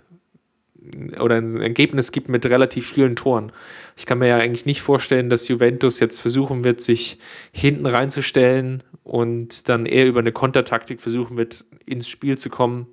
oder 1.21 1.37
ein 1.37 1.61
Ergebnis 1.61 2.13
gibt 2.13 2.29
mit 2.29 2.47
relativ 2.47 2.91
vielen 2.91 3.17
Toren. 3.17 3.53
Ich 3.97 4.07
kann 4.07 4.19
mir 4.19 4.29
ja 4.29 4.39
eigentlich 4.39 4.67
nicht 4.67 4.81
vorstellen, 4.81 5.29
dass 5.29 5.49
Juventus 5.49 6.01
jetzt 6.01 6.21
versuchen 6.21 6.65
wird, 6.65 6.81
sich 6.81 7.19
hinten 7.53 7.87
reinzustellen 7.87 8.83
und 9.05 9.69
dann 9.69 9.87
eher 9.87 10.07
über 10.07 10.21
eine 10.21 10.33
Kontertaktik 10.33 11.01
versuchen 11.01 11.37
wird, 11.37 11.65
ins 11.85 12.09
Spiel 12.09 12.39
zu 12.39 12.49
kommen. 12.49 12.87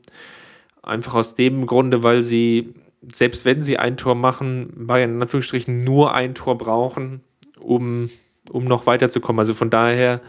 Einfach 0.82 1.14
aus 1.14 1.36
dem 1.36 1.66
Grunde, 1.66 2.04
weil 2.04 2.22
sie, 2.22 2.74
selbst 3.12 3.46
wenn 3.46 3.62
sie 3.62 3.78
ein 3.78 3.98
Tor 3.98 4.16
machen, 4.16 4.88
in 4.90 5.22
Anführungsstrichen 5.22 5.84
nur 5.84 6.14
ein 6.14 6.36
Tor 6.36 6.58
brauchen, 6.58 7.22
um, 7.60 8.10
um 8.50 8.66
noch 8.66 8.86
weiterzukommen. 8.86 9.40
Also 9.40 9.54
von 9.54 9.70
daher 9.70 10.22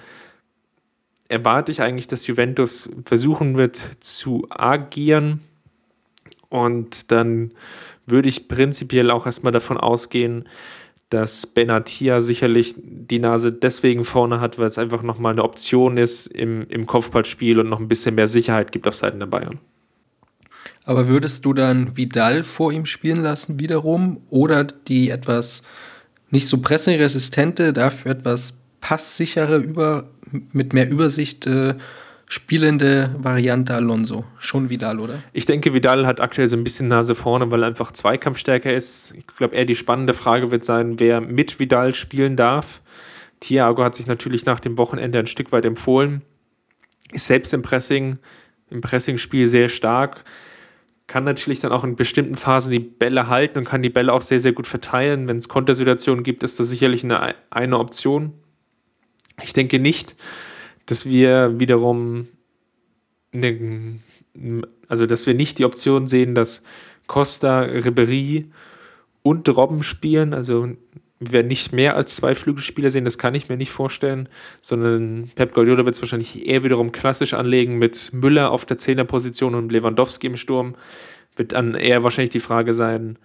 erwarte 1.29 1.73
ich 1.73 1.83
eigentlich, 1.83 2.07
dass 2.07 2.27
Juventus 2.27 2.89
versuchen 3.05 3.57
wird 3.57 3.77
zu 3.77 4.47
agieren 4.51 5.41
und 6.49 7.11
dann 7.11 7.53
würde 8.07 8.29
ich 8.29 8.49
prinzipiell 8.49 9.11
auch 9.11 9.27
erstmal 9.27 9.53
davon 9.53 9.77
ausgehen, 9.77 10.49
dass 11.11 11.47
Benatia 11.47 12.21
sicherlich 12.21 12.75
die 12.77 13.19
Nase 13.19 13.53
deswegen 13.53 14.05
vorne 14.05 14.41
hat, 14.41 14.59
weil 14.59 14.67
es 14.67 14.79
einfach 14.79 15.03
nochmal 15.03 15.33
eine 15.33 15.45
Option 15.45 15.99
ist 15.99 16.27
im, 16.27 16.67
im 16.69 16.87
Kopfballspiel 16.87 17.61
und 17.61 17.69
noch 17.69 17.79
ein 17.79 17.89
bisschen 17.89 18.15
mehr 18.17 18.27
Sicherheit 18.27 18.73
gibt 18.73 18.89
auf 18.89 18.97
Seiten 18.97 19.21
der 19.21 19.27
Bayern. 19.27 19.59
Aber 20.85 21.09
würdest 21.09 21.45
du 21.45 21.53
dann 21.53 21.97
Vidal 21.97 22.45
vor 22.45 22.73
ihm 22.73 22.87
spielen 22.87 23.23
lassen 23.23 23.61
wiederum 23.61 24.21
oder 24.31 24.65
die 24.65 25.11
etwas 25.11 25.63
nicht 26.31 26.49
so 26.49 26.59
presseresistente, 26.59 27.73
dafür 27.73 28.13
etwas 28.13 28.55
passsichere, 28.81 29.59
über, 29.59 30.05
mit 30.53 30.73
mehr 30.73 30.89
Übersicht 30.91 31.47
äh, 31.47 31.75
spielende 32.29 33.15
Variante 33.19 33.75
Alonso. 33.75 34.25
Schon 34.39 34.69
Vidal, 34.69 34.99
oder? 34.99 35.23
Ich 35.33 35.47
denke, 35.47 35.75
Vidal 35.75 36.07
hat 36.07 36.21
aktuell 36.21 36.49
so 36.49 36.57
ein 36.57 36.65
bisschen 36.65 36.89
Nase 36.89 37.15
vorne, 37.15 37.51
weil 37.51 37.63
er 37.63 37.69
einfach 37.69 37.93
Zweikampfstärker 37.93 38.73
ist. 38.73 39.15
Ich 39.17 39.27
glaube, 39.27 39.55
eher 39.55 39.65
die 39.65 39.77
spannende 39.77 40.13
Frage 40.13 40.51
wird 40.51 40.65
sein, 40.65 40.99
wer 40.99 41.21
mit 41.21 41.61
Vidal 41.61 41.95
spielen 41.95 42.37
darf. 42.37 42.81
Thiago 43.41 43.85
hat 43.85 43.95
sich 43.95 44.07
natürlich 44.07 44.47
nach 44.47 44.61
dem 44.61 44.79
Wochenende 44.79 45.19
ein 45.19 45.27
Stück 45.27 45.53
weit 45.53 45.65
empfohlen. 45.65 46.23
Ist 47.13 47.27
selbst 47.27 47.55
im 47.55 47.63
Pressing, 47.63 48.19
im 48.71 48.81
Pressingspiel 48.81 49.47
sehr 49.47 49.69
stark. 49.69 50.25
Kann 51.07 51.25
natürlich 51.25 51.61
dann 51.61 51.73
auch 51.73 51.85
in 51.85 51.95
bestimmten 51.95 52.35
Phasen 52.35 52.73
die 52.73 52.81
Bälle 52.81 53.29
halten 53.29 53.59
und 53.59 53.65
kann 53.65 53.83
die 53.83 53.91
Bälle 53.91 54.13
auch 54.13 54.23
sehr, 54.23 54.41
sehr 54.41 54.53
gut 54.53 54.67
verteilen. 54.67 55.29
Wenn 55.29 55.37
es 55.37 55.49
Kontersituationen 55.49 56.25
gibt, 56.25 56.43
ist 56.43 56.59
das 56.59 56.69
sicherlich 56.69 57.05
eine, 57.05 57.35
eine 57.51 57.79
Option. 57.79 58.33
Ich 59.43 59.53
denke 59.53 59.79
nicht, 59.79 60.17
dass 60.87 61.07
wir 61.07 61.61
wiederum 61.61 62.29
eine, 63.33 64.01
also 64.89 65.07
dass 65.07 65.27
wir 65.27 65.35
nicht 65.35 65.59
die 65.59 65.65
Option 65.65 66.09
sehen, 66.09 66.35
dass 66.35 66.63
Costa, 67.07 67.61
Ribery 67.61 68.51
und 69.23 69.49
Robben 69.49 69.83
spielen. 69.83 70.35
Also 70.35 70.71
wir 71.19 71.33
werden 71.33 71.47
nicht 71.47 71.73
mehr 71.73 71.97
als 71.97 72.17
zwei 72.17 72.35
Flügelspieler 72.35 72.91
sehen, 72.91 73.05
das 73.05 73.19
kann 73.19 73.35
ich 73.35 73.49
mir 73.49 73.57
nicht 73.57 73.71
vorstellen, 73.71 74.29
sondern 74.61 75.31
Pep 75.35 75.55
Guardiola 75.55 75.85
wird 75.85 75.95
es 75.95 76.03
wahrscheinlich 76.03 76.47
eher 76.47 76.63
wiederum 76.63 76.93
klassisch 76.93 77.33
anlegen 77.33 77.79
mit 77.79 78.11
Müller 78.13 78.51
auf 78.51 78.67
der 78.67 78.77
Zehnerposition 78.77 79.55
und 79.55 79.73
Lewandowski 79.73 80.27
im 80.27 80.37
Sturm. 80.37 80.75
Wird 81.35 81.53
dann 81.53 81.75
eher 81.75 82.03
wahrscheinlich 82.03 82.31
die 82.31 82.41
Frage 82.41 82.75
sein, 82.75 83.19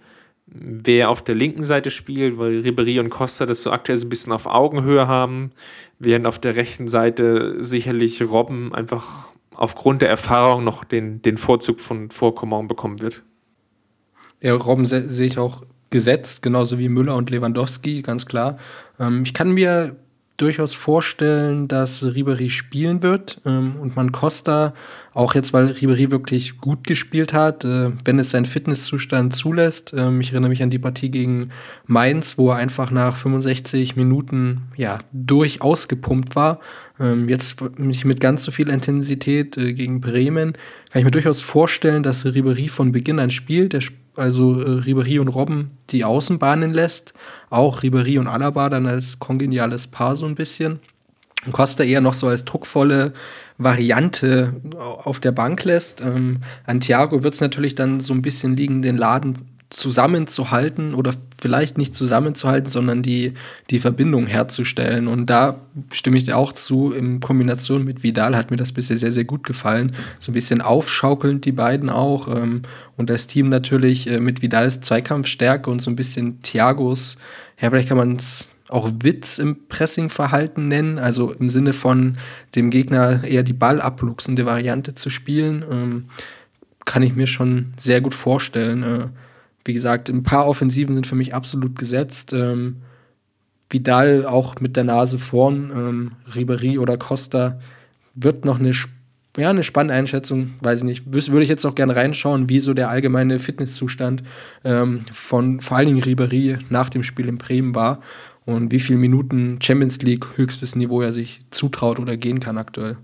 wer 0.46 1.10
auf 1.10 1.22
der 1.22 1.34
linken 1.34 1.64
Seite 1.64 1.90
spielt, 1.90 2.38
weil 2.38 2.60
Ribery 2.60 2.98
und 2.98 3.10
Costa 3.10 3.46
das 3.46 3.62
so 3.62 3.70
aktuell 3.70 3.98
so 3.98 4.06
ein 4.06 4.10
bisschen 4.10 4.32
auf 4.32 4.46
Augenhöhe 4.46 5.06
haben, 5.06 5.52
während 5.98 6.26
auf 6.26 6.38
der 6.38 6.56
rechten 6.56 6.88
Seite 6.88 7.56
sicherlich 7.62 8.22
Robben 8.22 8.74
einfach 8.74 9.32
aufgrund 9.54 10.02
der 10.02 10.08
Erfahrung 10.08 10.64
noch 10.64 10.84
den, 10.84 11.20
den 11.22 11.36
Vorzug 11.36 11.80
von 11.80 12.10
Vorkommand 12.10 12.68
bekommen 12.68 13.00
wird. 13.00 13.22
Ja, 14.40 14.54
Robben 14.54 14.86
se 14.86 15.08
sehe 15.08 15.26
ich 15.26 15.38
auch 15.38 15.62
gesetzt, 15.92 16.42
genauso 16.42 16.78
wie 16.78 16.88
Müller 16.88 17.14
und 17.14 17.30
Lewandowski, 17.30 18.02
ganz 18.02 18.26
klar. 18.26 18.58
Ähm, 18.98 19.22
ich 19.24 19.32
kann 19.32 19.52
mir 19.52 19.94
durchaus 20.42 20.74
vorstellen, 20.74 21.68
dass 21.68 22.02
Ribery 22.02 22.50
spielen 22.50 23.02
wird 23.02 23.40
ähm, 23.44 23.76
und 23.80 23.94
man 23.94 24.10
Costa, 24.10 24.74
auch 25.14 25.34
jetzt, 25.34 25.52
weil 25.52 25.66
Ribery 25.66 26.10
wirklich 26.10 26.58
gut 26.58 26.84
gespielt 26.84 27.32
hat, 27.32 27.64
äh, 27.64 27.90
wenn 28.04 28.18
es 28.18 28.30
seinen 28.30 28.46
Fitnesszustand 28.46 29.36
zulässt. 29.36 29.94
Ähm, 29.96 30.20
ich 30.20 30.32
erinnere 30.32 30.48
mich 30.48 30.62
an 30.62 30.70
die 30.70 30.80
Partie 30.80 31.10
gegen 31.10 31.50
Mainz, 31.86 32.38
wo 32.38 32.50
er 32.50 32.56
einfach 32.56 32.90
nach 32.90 33.16
65 33.16 33.94
Minuten 33.94 34.62
ja, 34.76 34.98
durchaus 35.12 35.86
gepumpt 35.86 36.34
war. 36.34 36.58
Ähm, 36.98 37.28
jetzt 37.28 37.62
nicht 37.78 38.04
mit 38.04 38.18
ganz 38.18 38.42
so 38.42 38.50
viel 38.50 38.68
Intensität 38.68 39.56
äh, 39.56 39.74
gegen 39.74 40.00
Bremen. 40.00 40.54
Kann 40.90 41.00
ich 41.00 41.04
mir 41.04 41.12
durchaus 41.12 41.42
vorstellen, 41.42 42.02
dass 42.02 42.24
Ribery 42.24 42.68
von 42.68 42.90
Beginn 42.90 43.20
an 43.20 43.30
spielt. 43.30 43.74
Der 43.74 43.82
also 44.16 44.60
äh, 44.60 44.80
Ribery 44.80 45.18
und 45.18 45.28
Robben 45.28 45.70
die 45.90 46.04
Außenbahnen 46.04 46.72
lässt. 46.72 47.14
Auch 47.50 47.82
Ribery 47.82 48.18
und 48.18 48.28
Alaba 48.28 48.68
dann 48.68 48.86
als 48.86 49.18
kongeniales 49.18 49.86
Paar 49.86 50.16
so 50.16 50.26
ein 50.26 50.34
bisschen. 50.34 50.80
Und 51.44 51.52
Costa 51.52 51.82
eher 51.82 52.00
noch 52.00 52.14
so 52.14 52.28
als 52.28 52.44
druckvolle 52.44 53.12
Variante 53.58 54.54
auf 54.78 55.20
der 55.20 55.32
Bank 55.32 55.64
lässt. 55.64 56.00
Ähm, 56.00 56.38
an 56.66 56.80
Thiago 56.80 57.22
wird 57.22 57.34
es 57.34 57.40
natürlich 57.40 57.74
dann 57.74 58.00
so 58.00 58.12
ein 58.12 58.22
bisschen 58.22 58.56
liegen, 58.56 58.82
den 58.82 58.96
Laden 58.96 59.34
zusammenzuhalten 59.72 60.94
oder 60.94 61.12
vielleicht 61.40 61.78
nicht 61.78 61.94
zusammenzuhalten, 61.94 62.70
sondern 62.70 63.02
die, 63.02 63.32
die 63.70 63.80
Verbindung 63.80 64.26
herzustellen. 64.26 65.08
Und 65.08 65.30
da 65.30 65.60
stimme 65.92 66.18
ich 66.18 66.24
dir 66.24 66.36
auch 66.36 66.52
zu. 66.52 66.92
In 66.92 67.20
Kombination 67.20 67.84
mit 67.84 68.02
Vidal 68.02 68.36
hat 68.36 68.50
mir 68.50 68.58
das 68.58 68.72
bisher 68.72 68.98
sehr, 68.98 69.12
sehr 69.12 69.24
gut 69.24 69.44
gefallen. 69.44 69.92
So 70.20 70.30
ein 70.30 70.34
bisschen 70.34 70.60
aufschaukelnd 70.60 71.44
die 71.46 71.52
beiden 71.52 71.88
auch. 71.88 72.28
Ähm, 72.28 72.62
und 72.96 73.08
das 73.08 73.26
Team 73.26 73.48
natürlich 73.48 74.08
äh, 74.08 74.20
mit 74.20 74.42
Vidals 74.42 74.82
Zweikampfstärke 74.82 75.70
und 75.70 75.80
so 75.80 75.90
ein 75.90 75.96
bisschen 75.96 76.42
Thiagos, 76.42 77.16
ja, 77.60 77.70
vielleicht 77.70 77.88
kann 77.88 77.98
man 77.98 78.16
es 78.16 78.48
auch 78.68 78.90
Witz 79.02 79.38
im 79.38 79.68
Pressingverhalten 79.68 80.66
nennen, 80.66 80.98
also 80.98 81.32
im 81.32 81.50
Sinne 81.50 81.72
von 81.72 82.14
dem 82.56 82.70
Gegner 82.70 83.22
eher 83.22 83.42
die 83.42 83.52
ballabluchsende 83.52 84.46
Variante 84.46 84.94
zu 84.94 85.10
spielen, 85.10 85.64
ähm, 85.70 86.04
kann 86.84 87.02
ich 87.02 87.14
mir 87.14 87.26
schon 87.26 87.74
sehr 87.78 88.00
gut 88.00 88.14
vorstellen. 88.14 88.82
Äh, 88.82 89.08
wie 89.64 89.72
gesagt, 89.72 90.08
ein 90.08 90.22
paar 90.22 90.46
Offensiven 90.46 90.94
sind 90.94 91.06
für 91.06 91.14
mich 91.14 91.34
absolut 91.34 91.78
gesetzt. 91.78 92.32
Ähm, 92.32 92.76
Vidal 93.70 94.26
auch 94.26 94.60
mit 94.60 94.76
der 94.76 94.84
Nase 94.84 95.18
vorn, 95.18 95.72
ähm, 95.74 96.12
Ribery 96.34 96.78
oder 96.78 96.96
Costa 96.96 97.58
wird 98.14 98.44
noch 98.44 98.58
eine, 98.58 98.72
ja, 99.36 99.50
eine 99.50 99.62
spannende 99.62 99.94
Einschätzung, 99.94 100.52
weiß 100.60 100.80
ich 100.80 100.84
nicht. 100.84 101.04
Würde 101.12 101.42
ich 101.42 101.48
jetzt 101.48 101.64
auch 101.64 101.74
gerne 101.74 101.96
reinschauen, 101.96 102.48
wie 102.48 102.60
so 102.60 102.74
der 102.74 102.90
allgemeine 102.90 103.38
Fitnesszustand 103.38 104.22
ähm, 104.64 105.04
von 105.10 105.60
vor 105.60 105.76
allen 105.76 105.86
Dingen 105.86 106.02
Ribery 106.02 106.58
nach 106.68 106.90
dem 106.90 107.02
Spiel 107.02 107.28
in 107.28 107.38
Bremen 107.38 107.74
war 107.74 108.00
und 108.44 108.72
wie 108.72 108.80
viele 108.80 108.98
Minuten 108.98 109.58
Champions 109.62 110.02
League 110.02 110.26
höchstes 110.36 110.76
Niveau 110.76 111.00
er 111.00 111.12
sich 111.12 111.40
zutraut 111.50 111.98
oder 111.98 112.16
gehen 112.16 112.40
kann 112.40 112.58
aktuell. 112.58 112.96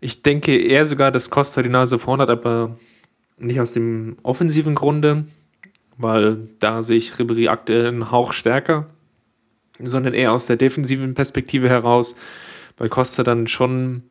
Ich 0.00 0.22
denke 0.22 0.56
eher 0.56 0.84
sogar, 0.86 1.10
dass 1.10 1.30
Costa 1.30 1.62
die 1.62 1.68
Nase 1.68 1.98
vorn 1.98 2.20
hat, 2.20 2.30
aber 2.30 2.76
nicht 3.38 3.60
aus 3.60 3.72
dem 3.72 4.16
offensiven 4.22 4.74
Grunde, 4.74 5.24
weil 5.98 6.48
da 6.58 6.82
sehe 6.82 6.98
ich 6.98 7.12
Ribéry 7.12 7.48
aktuell 7.48 7.86
einen 7.86 8.10
Hauch 8.10 8.32
stärker, 8.32 8.86
sondern 9.78 10.14
eher 10.14 10.32
aus 10.32 10.46
der 10.46 10.56
defensiven 10.56 11.14
Perspektive 11.14 11.68
heraus, 11.68 12.16
weil 12.76 12.88
Costa 12.88 13.22
dann 13.22 13.46
schon 13.46 14.02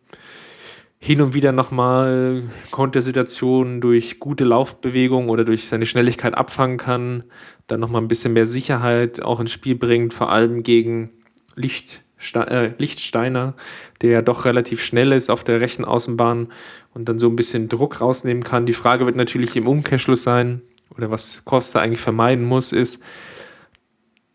hin 1.04 1.22
und 1.22 1.34
wieder 1.34 1.52
nochmal 1.52 2.44
Kontersituationen 2.70 3.82
durch 3.82 4.20
gute 4.20 4.44
Laufbewegung 4.44 5.30
oder 5.30 5.44
durch 5.44 5.68
seine 5.68 5.88
Schnelligkeit 5.88 6.36
abfangen 6.36 6.78
kann, 6.78 7.24
dann 7.66 7.80
nochmal 7.80 8.04
ein 8.04 8.08
bisschen 8.08 8.34
mehr 8.34 8.46
Sicherheit 8.46 9.22
auch 9.22 9.40
ins 9.40 9.52
Spiel 9.52 9.76
bringt, 9.76 10.14
vor 10.14 10.32
allem 10.32 10.62
gegen 10.62 11.10
Lichtste 11.56 12.02
äh, 12.36 12.74
Lichtsteiner, 12.78 13.56
der 14.02 14.12
ja 14.12 14.22
doch 14.22 14.46
relativ 14.46 14.84
schnell 14.84 15.12
ist 15.12 15.32
auf 15.32 15.44
der 15.44 15.60
rechten 15.60 15.86
Außenbahn 15.86 16.50
und 16.94 17.10
dann 17.10 17.18
so 17.18 17.28
ein 17.28 17.36
bisschen 17.36 17.68
Druck 17.68 18.00
rausnehmen 18.00 18.44
kann. 18.44 18.68
Die 18.68 18.74
Frage 18.74 19.08
wird 19.08 19.16
natürlich 19.16 19.56
im 19.56 19.68
Umkehrschluss 19.68 20.22
sein, 20.22 20.62
oder 20.96 21.12
was 21.12 21.46
Costa 21.46 21.80
eigentlich 21.80 22.02
vermeiden 22.02 22.46
muss, 22.46 22.74
ist, 22.74 23.02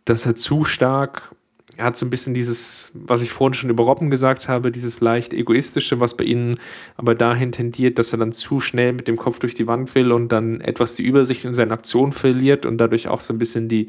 dass 0.04 0.26
er 0.26 0.36
zu 0.36 0.64
stark, 0.64 1.34
er 1.76 1.86
hat 1.86 1.96
so 1.96 2.06
ein 2.06 2.10
bisschen 2.10 2.32
dieses, 2.32 2.90
was 2.94 3.20
ich 3.20 3.30
vorhin 3.30 3.52
schon 3.54 3.70
über 3.70 3.84
Robben 3.84 4.08
gesagt 4.08 4.48
habe, 4.48 4.72
dieses 4.72 5.00
leicht 5.00 5.34
egoistische, 5.34 6.00
was 6.00 6.16
bei 6.16 6.24
ihnen 6.24 6.58
aber 6.96 7.14
dahin 7.14 7.52
tendiert, 7.52 7.98
dass 7.98 8.12
er 8.12 8.18
dann 8.18 8.32
zu 8.32 8.60
schnell 8.60 8.94
mit 8.94 9.08
dem 9.08 9.16
Kopf 9.16 9.38
durch 9.38 9.54
die 9.54 9.66
Wand 9.66 9.94
will 9.94 10.12
und 10.12 10.32
dann 10.32 10.60
etwas 10.62 10.94
die 10.94 11.02
Übersicht 11.02 11.44
in 11.44 11.54
seinen 11.54 11.72
Aktionen 11.72 12.12
verliert 12.12 12.64
und 12.64 12.78
dadurch 12.78 13.08
auch 13.08 13.20
so 13.20 13.34
ein 13.34 13.38
bisschen 13.38 13.68
die, 13.68 13.88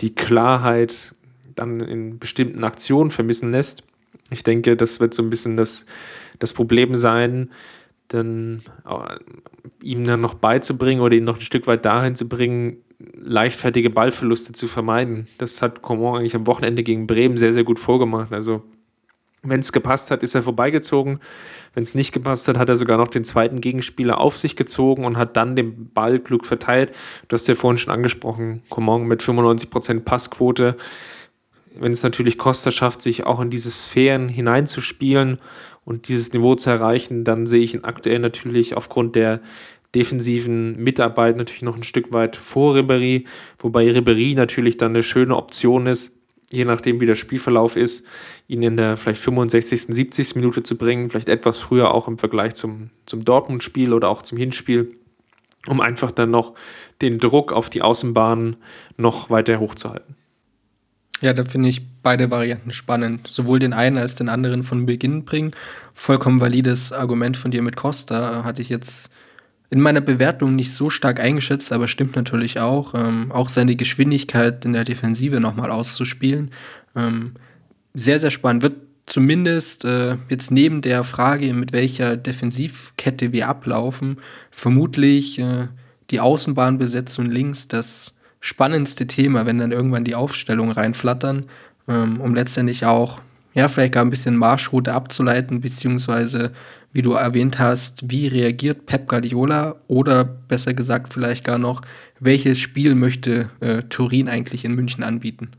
die 0.00 0.14
Klarheit 0.14 1.14
dann 1.54 1.80
in 1.80 2.18
bestimmten 2.18 2.64
Aktionen 2.64 3.10
vermissen 3.10 3.50
lässt. 3.50 3.82
Ich 4.30 4.42
denke, 4.42 4.76
das 4.76 5.00
wird 5.00 5.12
so 5.12 5.22
ein 5.22 5.30
bisschen 5.30 5.56
das, 5.56 5.84
das 6.38 6.52
Problem 6.52 6.94
sein, 6.94 7.50
dann 8.08 8.62
ihm 9.82 10.04
dann 10.04 10.20
noch 10.20 10.34
beizubringen 10.34 11.02
oder 11.02 11.16
ihn 11.16 11.24
noch 11.24 11.36
ein 11.36 11.42
Stück 11.42 11.66
weit 11.66 11.84
dahin 11.84 12.16
zu 12.16 12.28
bringen, 12.28 12.78
leichtfertige 12.98 13.90
Ballverluste 13.90 14.52
zu 14.52 14.66
vermeiden. 14.66 15.28
Das 15.38 15.62
hat 15.62 15.82
Coman 15.82 16.16
eigentlich 16.16 16.34
am 16.34 16.46
Wochenende 16.46 16.82
gegen 16.82 17.06
Bremen 17.06 17.36
sehr, 17.36 17.52
sehr 17.52 17.64
gut 17.64 17.78
vorgemacht. 17.78 18.32
Also, 18.32 18.62
wenn 19.42 19.60
es 19.60 19.72
gepasst 19.72 20.10
hat, 20.10 20.22
ist 20.22 20.34
er 20.34 20.42
vorbeigezogen. 20.42 21.20
Wenn 21.74 21.84
es 21.84 21.94
nicht 21.94 22.12
gepasst 22.12 22.48
hat, 22.48 22.58
hat 22.58 22.68
er 22.68 22.76
sogar 22.76 22.98
noch 22.98 23.08
den 23.08 23.24
zweiten 23.24 23.60
Gegenspieler 23.60 24.18
auf 24.18 24.36
sich 24.36 24.56
gezogen 24.56 25.04
und 25.04 25.16
hat 25.16 25.36
dann 25.36 25.54
den 25.54 25.90
Ball 25.92 26.18
klug 26.18 26.44
verteilt. 26.44 26.92
Du 27.28 27.34
hast 27.34 27.46
ja 27.46 27.54
vorhin 27.54 27.78
schon 27.78 27.92
angesprochen, 27.94 28.62
Coman 28.68 29.04
mit 29.04 29.22
95% 29.22 30.00
Passquote. 30.00 30.76
Wenn 31.78 31.92
es 31.92 32.02
natürlich 32.02 32.36
Costa 32.36 32.72
schafft, 32.72 33.00
sich 33.02 33.24
auch 33.24 33.38
in 33.38 33.50
diese 33.50 33.70
Sphären 33.70 34.28
hineinzuspielen 34.28 35.38
und 35.88 36.08
dieses 36.08 36.32
Niveau 36.32 36.54
zu 36.54 36.68
erreichen, 36.68 37.24
dann 37.24 37.46
sehe 37.46 37.62
ich 37.62 37.74
ihn 37.74 37.84
aktuell 37.84 38.18
natürlich 38.18 38.76
aufgrund 38.76 39.16
der, 39.16 39.40
defensiven 39.94 40.76
Mitarbeit 40.82 41.36
natürlich 41.36 41.62
noch 41.62 41.76
ein 41.76 41.82
Stück 41.82 42.12
weit 42.12 42.36
vor 42.36 42.74
Ribery, 42.74 43.24
wobei 43.58 43.90
Ribery 43.90 44.34
natürlich 44.34 44.76
dann 44.76 44.92
eine 44.92 45.02
schöne 45.02 45.34
Option 45.34 45.86
ist, 45.86 46.14
je 46.50 46.64
nachdem 46.64 47.00
wie 47.00 47.06
der 47.06 47.14
Spielverlauf 47.14 47.76
ist, 47.76 48.06
ihn 48.48 48.62
in 48.62 48.76
der 48.76 48.96
vielleicht 48.96 49.20
65., 49.20 49.82
70. 49.82 50.36
Minute 50.36 50.62
zu 50.62 50.76
bringen, 50.76 51.10
vielleicht 51.10 51.28
etwas 51.28 51.58
früher 51.58 51.94
auch 51.94 52.06
im 52.06 52.18
Vergleich 52.18 52.54
zum, 52.54 52.90
zum 53.06 53.24
Dortmund-Spiel 53.24 53.92
oder 53.92 54.08
auch 54.08 54.22
zum 54.22 54.38
Hinspiel, 54.38 54.94
um 55.66 55.80
einfach 55.80 56.10
dann 56.10 56.30
noch 56.30 56.54
den 57.00 57.18
Druck 57.18 57.52
auf 57.52 57.70
die 57.70 57.82
Außenbahn 57.82 58.56
noch 58.96 59.30
weiter 59.30 59.58
hochzuhalten. 59.58 60.17
Ja, 61.20 61.32
da 61.32 61.44
finde 61.44 61.68
ich 61.68 61.82
beide 62.02 62.30
Varianten 62.30 62.72
spannend. 62.72 63.26
Sowohl 63.28 63.58
den 63.58 63.72
einen 63.72 63.98
als 63.98 64.14
den 64.14 64.28
anderen 64.28 64.62
von 64.62 64.86
Beginn 64.86 65.24
bringen. 65.24 65.50
Vollkommen 65.94 66.40
valides 66.40 66.92
Argument 66.92 67.36
von 67.36 67.50
dir 67.50 67.62
mit 67.62 67.76
Costa. 67.76 68.44
Hatte 68.44 68.62
ich 68.62 68.68
jetzt 68.68 69.10
in 69.70 69.80
meiner 69.80 70.00
Bewertung 70.00 70.54
nicht 70.56 70.72
so 70.72 70.90
stark 70.90 71.20
eingeschätzt, 71.20 71.72
aber 71.72 71.88
stimmt 71.88 72.16
natürlich 72.16 72.60
auch. 72.60 72.94
Ähm, 72.94 73.32
auch 73.32 73.48
seine 73.48 73.76
Geschwindigkeit 73.76 74.64
in 74.64 74.72
der 74.72 74.84
Defensive 74.84 75.40
nochmal 75.40 75.70
auszuspielen. 75.70 76.52
Ähm, 76.94 77.32
sehr, 77.94 78.18
sehr 78.18 78.30
spannend. 78.30 78.62
Wird 78.62 78.76
zumindest 79.06 79.84
äh, 79.84 80.16
jetzt 80.28 80.50
neben 80.50 80.82
der 80.82 81.02
Frage, 81.02 81.52
mit 81.52 81.72
welcher 81.72 82.16
Defensivkette 82.16 83.32
wir 83.32 83.48
ablaufen, 83.48 84.18
vermutlich 84.50 85.38
äh, 85.38 85.68
die 86.10 86.20
Außenbahnbesetzung 86.20 87.26
links 87.26 87.68
das 87.68 88.14
spannendste 88.40 89.06
Thema, 89.06 89.46
wenn 89.46 89.58
dann 89.58 89.72
irgendwann 89.72 90.04
die 90.04 90.14
Aufstellungen 90.14 90.72
reinflattern, 90.72 91.46
ähm, 91.88 92.20
um 92.20 92.34
letztendlich 92.34 92.86
auch, 92.86 93.20
ja, 93.54 93.68
vielleicht 93.68 93.94
gar 93.94 94.04
ein 94.04 94.10
bisschen 94.10 94.36
Marschroute 94.36 94.94
abzuleiten, 94.94 95.60
beziehungsweise, 95.60 96.52
wie 96.92 97.02
du 97.02 97.12
erwähnt 97.12 97.58
hast, 97.58 98.10
wie 98.10 98.28
reagiert 98.28 98.86
Pep 98.86 99.08
Guardiola 99.08 99.76
oder 99.88 100.24
besser 100.24 100.74
gesagt 100.74 101.12
vielleicht 101.12 101.44
gar 101.44 101.58
noch, 101.58 101.82
welches 102.20 102.58
Spiel 102.58 102.94
möchte 102.94 103.50
äh, 103.60 103.82
Turin 103.84 104.28
eigentlich 104.28 104.64
in 104.64 104.74
München 104.74 105.02
anbieten? 105.02 105.50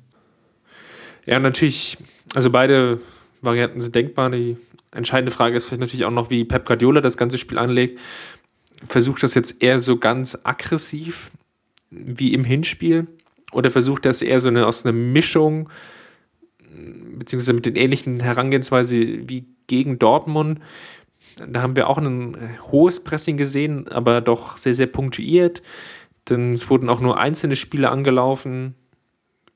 Ja, 1.26 1.40
natürlich, 1.40 1.98
also 2.34 2.50
beide 2.50 3.00
Varianten 3.42 3.80
sind 3.80 3.96
denkbar. 3.96 4.30
Die 4.32 4.58
entscheidende 4.92 5.32
Frage 5.32 5.56
ist 5.56 5.66
vielleicht 5.66 5.82
natürlich 5.82 6.06
auch 6.06 6.12
noch, 6.12 6.30
wie 6.30 6.46
Pep 6.46 6.66
Guardiola 6.66 7.02
das 7.02 7.18
ganze 7.18 7.38
Spiel 7.38 7.58
anlegt. 7.58 8.00
Versucht 8.88 9.24
das 9.24 9.36
jetzt 9.36 9.62
eher 9.62 9.80
so 9.80 9.98
ganz 9.98 10.40
aggressiv 10.44 11.32
wie 11.90 12.34
im 12.34 12.44
Hinspiel 12.44 13.08
oder 13.52 13.72
versucht 13.72 14.06
das 14.06 14.22
eher 14.22 14.40
so 14.40 14.50
eine 14.50 14.68
aus 14.68 14.86
einer 14.86 14.94
Mischung 14.94 15.70
beziehungsweise 17.18 17.54
mit 17.54 17.66
den 17.66 17.76
ähnlichen 17.76 18.20
Herangehensweise 18.20 18.98
wie 18.98 19.46
gegen 19.68 20.00
Dortmund. 20.00 20.60
Da 21.48 21.62
haben 21.62 21.76
wir 21.76 21.88
auch 21.88 21.98
ein 21.98 22.58
hohes 22.72 23.04
Pressing 23.04 23.38
gesehen, 23.38 23.88
aber 23.88 24.22
doch 24.22 24.58
sehr, 24.58 24.74
sehr 24.74 24.88
punktuiert. 24.88 25.62
Denn 26.30 26.54
es 26.54 26.70
wurden 26.70 26.90
auch 26.90 27.02
nur 27.02 27.18
einzelne 27.18 27.56
Spiele 27.56 27.90
angelaufen. 27.90 28.76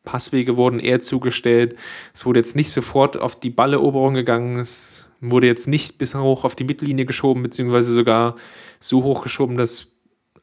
Passwege 0.03 0.57
wurden 0.57 0.79
eher 0.79 1.01
zugestellt. 1.01 1.75
Es 2.13 2.25
wurde 2.25 2.39
jetzt 2.39 2.55
nicht 2.55 2.71
sofort 2.71 3.17
auf 3.17 3.39
die 3.39 3.49
Balleroberung 3.49 4.13
gegangen. 4.13 4.59
Es 4.59 5.03
wurde 5.19 5.47
jetzt 5.47 5.67
nicht 5.67 5.97
bis 5.97 6.15
hoch 6.15 6.43
auf 6.43 6.55
die 6.55 6.65
Mittellinie 6.65 7.05
geschoben, 7.05 7.43
beziehungsweise 7.43 7.93
sogar 7.93 8.35
so 8.79 9.03
hoch 9.03 9.23
geschoben, 9.23 9.57
dass 9.57 9.92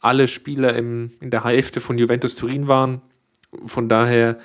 alle 0.00 0.28
Spieler 0.28 0.74
im, 0.74 1.12
in 1.20 1.30
der 1.30 1.44
Hälfte 1.44 1.80
von 1.80 1.98
Juventus 1.98 2.34
Turin 2.34 2.68
waren. 2.68 3.02
Von 3.66 3.88
daher, 3.88 4.38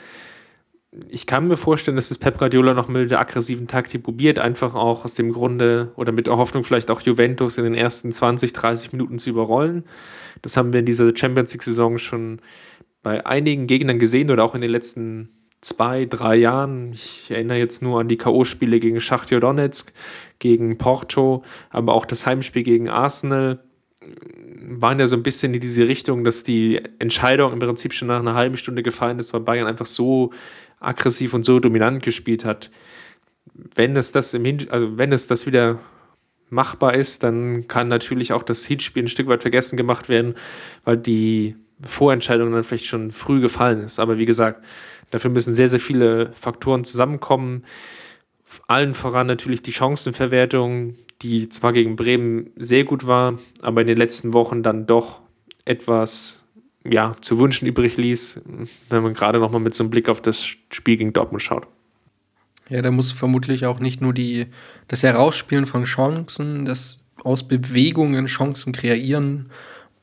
ich 1.10 1.26
kann 1.26 1.48
mir 1.48 1.58
vorstellen, 1.58 1.96
dass 1.96 2.10
das 2.10 2.18
Pep 2.18 2.38
Guardiola 2.38 2.74
noch 2.74 2.88
mit 2.88 3.12
der 3.12 3.20
aggressiven 3.20 3.68
Taktik 3.68 4.04
probiert, 4.04 4.40
einfach 4.40 4.76
auch 4.76 5.06
aus 5.06 5.14
dem 5.14 5.32
Grunde 5.32 5.92
oder 5.96 6.12
mit 6.12 6.28
der 6.28 6.38
Hoffnung, 6.38 6.64
vielleicht 6.64 6.92
auch 6.92 7.02
Juventus 7.02 7.58
in 7.58 7.64
den 7.64 7.74
ersten 7.74 8.12
20, 8.12 8.54
30 8.54 8.94
Minuten 8.94 9.20
zu 9.20 9.30
überrollen. 9.30 9.86
Das 10.42 10.58
haben 10.58 10.74
wir 10.74 10.80
in 10.80 10.86
dieser 10.86 11.16
Champions 11.16 11.54
League-Saison 11.54 11.98
schon 11.98 12.40
bei 13.04 13.26
einigen 13.26 13.68
Gegnern 13.68 14.00
gesehen 14.00 14.32
oder 14.32 14.44
auch 14.44 14.56
in 14.56 14.62
den 14.62 14.72
letzten 14.72 15.30
zwei, 15.62 16.06
drei 16.06 16.36
Jahren. 16.36 16.94
Ich 16.94 17.30
erinnere 17.30 17.58
jetzt 17.58 17.82
nur 17.82 18.00
an 18.00 18.08
die 18.08 18.18
K.O.-Spiele 18.18 18.80
gegen 18.80 19.00
Schachtjo 19.00 19.40
Donetsk, 19.40 19.94
gegen 20.40 20.78
Porto, 20.78 21.44
aber 21.70 21.94
auch 21.94 22.06
das 22.06 22.26
Heimspiel 22.26 22.64
gegen 22.64 22.90
Arsenal 22.90 23.65
waren 24.68 25.00
ja 25.00 25.08
so 25.08 25.16
ein 25.16 25.24
bisschen 25.24 25.54
in 25.54 25.62
diese 25.62 25.88
Richtung, 25.88 26.24
dass 26.24 26.44
die 26.44 26.82
Entscheidung 27.00 27.54
im 27.54 27.60
Prinzip 27.60 27.94
schon 27.94 28.08
nach 28.08 28.20
einer 28.20 28.34
halben 28.34 28.58
Stunde 28.58 28.84
gefallen 28.84 29.20
ist, 29.20 29.34
weil 29.34 29.42
Bayern 29.42 29.68
einfach 29.68 29.86
so 29.86 30.32
aggressiv 30.80 31.34
und 31.34 31.44
so 31.44 31.60
dominant 31.60 32.04
gespielt 32.04 32.46
hat. 32.46 32.72
Wenn 33.54 33.96
es 33.96 34.12
das 34.12 34.34
im 34.34 34.46
Hin 34.46 34.68
also 34.70 34.98
wenn 34.98 35.12
es 35.12 35.28
das 35.28 35.46
wieder 35.46 35.80
machbar 36.50 36.94
ist, 36.96 37.24
dann 37.24 37.68
kann 37.68 37.88
natürlich 37.88 38.34
auch 38.34 38.44
das 38.44 38.66
Hinspiel 38.66 39.04
ein 39.04 39.08
Stück 39.08 39.28
weit 39.28 39.42
vergessen 39.42 39.78
gemacht 39.78 40.10
werden, 40.10 40.36
weil 40.84 40.98
die 40.98 41.56
Vorentscheidung 41.82 42.52
dann 42.52 42.64
vielleicht 42.64 42.86
schon 42.86 43.12
früh 43.12 43.42
gefallen 43.42 43.82
ist. 43.82 44.00
Aber 44.00 44.18
wie 44.18 44.26
gesagt, 44.26 44.64
dafür 45.12 45.32
müssen 45.32 45.56
sehr, 45.56 45.70
sehr 45.70 45.80
viele 45.80 46.32
Faktoren 46.34 46.84
zusammenkommen. 46.84 47.64
Allen 48.68 48.94
voran 48.94 49.28
natürlich 49.28 49.62
die 49.62 49.74
Chancenverwertung, 49.74 50.96
die 51.22 51.50
zwar 51.50 51.74
gegen 51.74 51.96
Bremen 51.96 52.52
sehr 52.56 52.84
gut 52.84 53.08
war, 53.08 53.40
aber 53.62 53.82
in 53.82 53.88
den 53.88 53.98
letzten 53.98 54.34
Wochen 54.34 54.64
dann 54.64 54.86
doch 54.86 55.22
etwas 55.64 56.44
ja, 56.88 57.14
zu 57.22 57.40
wünschen 57.40 57.66
übrig 57.66 57.98
ließ, 57.98 58.42
wenn 58.90 59.04
man 59.04 59.14
gerade 59.14 59.40
nochmal 59.40 59.62
mit 59.62 59.74
so 59.74 59.84
einem 59.84 59.90
Blick 59.90 60.08
auf 60.08 60.22
das 60.22 60.46
Spiel 60.46 60.98
gegen 60.98 61.14
Dortmund 61.14 61.42
schaut. 61.42 61.68
Ja, 62.70 62.82
da 62.82 62.92
muss 62.92 63.12
vermutlich 63.12 63.66
auch 63.66 63.80
nicht 63.80 64.02
nur 64.02 64.14
die, 64.14 64.48
das 64.88 65.04
Herausspielen 65.04 65.66
von 65.66 65.84
Chancen, 65.84 66.66
das 66.66 67.04
aus 67.24 67.48
Bewegungen 67.48 68.28
Chancen 68.28 68.74
kreieren 68.74 69.52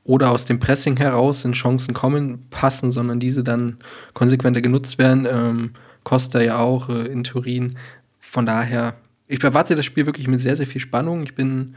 oder 0.04 0.30
aus 0.30 0.44
dem 0.44 0.58
Pressing 0.58 0.96
heraus 0.96 1.44
in 1.44 1.52
Chancen 1.52 1.94
kommen, 1.94 2.46
passen, 2.50 2.90
sondern 2.90 3.20
diese 3.20 3.44
dann 3.44 3.78
konsequenter 4.14 4.60
genutzt 4.60 4.98
werden. 4.98 5.26
Ähm, 5.30 5.70
Costa 6.02 6.40
ja 6.40 6.58
auch 6.58 6.88
äh, 6.88 7.06
in 7.06 7.22
Turin. 7.22 7.76
Von 8.18 8.46
daher 8.46 8.94
ich 9.32 9.42
erwarte 9.42 9.74
das 9.74 9.86
Spiel 9.86 10.06
wirklich 10.06 10.28
mit 10.28 10.40
sehr, 10.40 10.56
sehr 10.56 10.66
viel 10.66 10.80
Spannung. 10.80 11.22
Ich 11.22 11.34
bin 11.34 11.74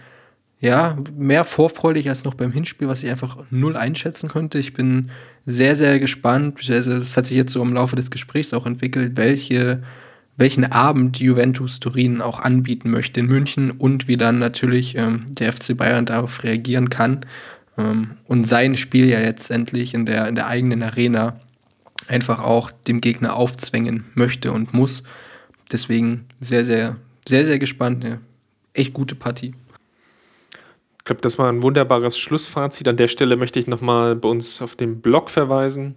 ja 0.59 0.97
mehr 1.17 1.45
vorfreudig 1.45 2.09
als 2.09 2.25
noch 2.25 2.33
beim 2.33 2.51
Hinspiel, 2.51 2.87
was 2.87 3.01
ich 3.01 3.09
einfach 3.09 3.37
null 3.49 3.77
einschätzen 3.77 4.29
könnte. 4.29 4.59
Ich 4.59 4.73
bin 4.73 5.09
sehr, 5.45 5.75
sehr 5.75 5.99
gespannt. 5.99 6.59
Das 6.67 7.15
hat 7.15 7.25
sich 7.25 7.37
jetzt 7.37 7.53
so 7.53 7.61
im 7.61 7.73
Laufe 7.73 7.95
des 7.95 8.11
Gesprächs 8.11 8.53
auch 8.53 8.65
entwickelt, 8.65 9.13
welche, 9.15 9.83
welchen 10.35 10.69
Abend 10.69 11.19
Juventus 11.19 11.79
Turin 11.79 12.19
auch 12.19 12.41
anbieten 12.41 12.91
möchte 12.91 13.21
in 13.21 13.27
München 13.27 13.71
und 13.71 14.09
wie 14.09 14.17
dann 14.17 14.37
natürlich 14.39 14.95
ähm, 14.97 15.25
der 15.29 15.53
FC 15.53 15.77
Bayern 15.77 16.05
darauf 16.05 16.43
reagieren 16.43 16.89
kann 16.89 17.25
ähm, 17.77 18.17
und 18.25 18.45
sein 18.45 18.75
Spiel 18.75 19.07
ja 19.07 19.19
letztendlich 19.19 19.93
in 19.93 20.05
der, 20.05 20.27
in 20.27 20.35
der 20.35 20.47
eigenen 20.47 20.83
Arena 20.83 21.39
einfach 22.09 22.39
auch 22.39 22.71
dem 22.71 22.99
Gegner 22.99 23.37
aufzwängen 23.37 24.03
möchte 24.13 24.51
und 24.51 24.73
muss. 24.73 25.03
Deswegen 25.71 26.25
sehr, 26.41 26.65
sehr 26.65 26.97
sehr, 27.27 27.45
sehr 27.45 27.59
gespannt. 27.59 28.05
Eine 28.05 28.21
echt 28.73 28.93
gute 28.93 29.15
Partie. 29.15 29.55
Ich 30.97 31.05
glaube, 31.05 31.21
das 31.21 31.37
war 31.37 31.51
ein 31.51 31.61
wunderbares 31.61 32.17
Schlussfazit. 32.17 32.87
An 32.87 32.97
der 32.97 33.07
Stelle 33.07 33.35
möchte 33.35 33.59
ich 33.59 33.67
nochmal 33.67 34.15
bei 34.15 34.27
uns 34.27 34.61
auf 34.61 34.75
den 34.75 35.01
Blog 35.01 35.29
verweisen. 35.29 35.95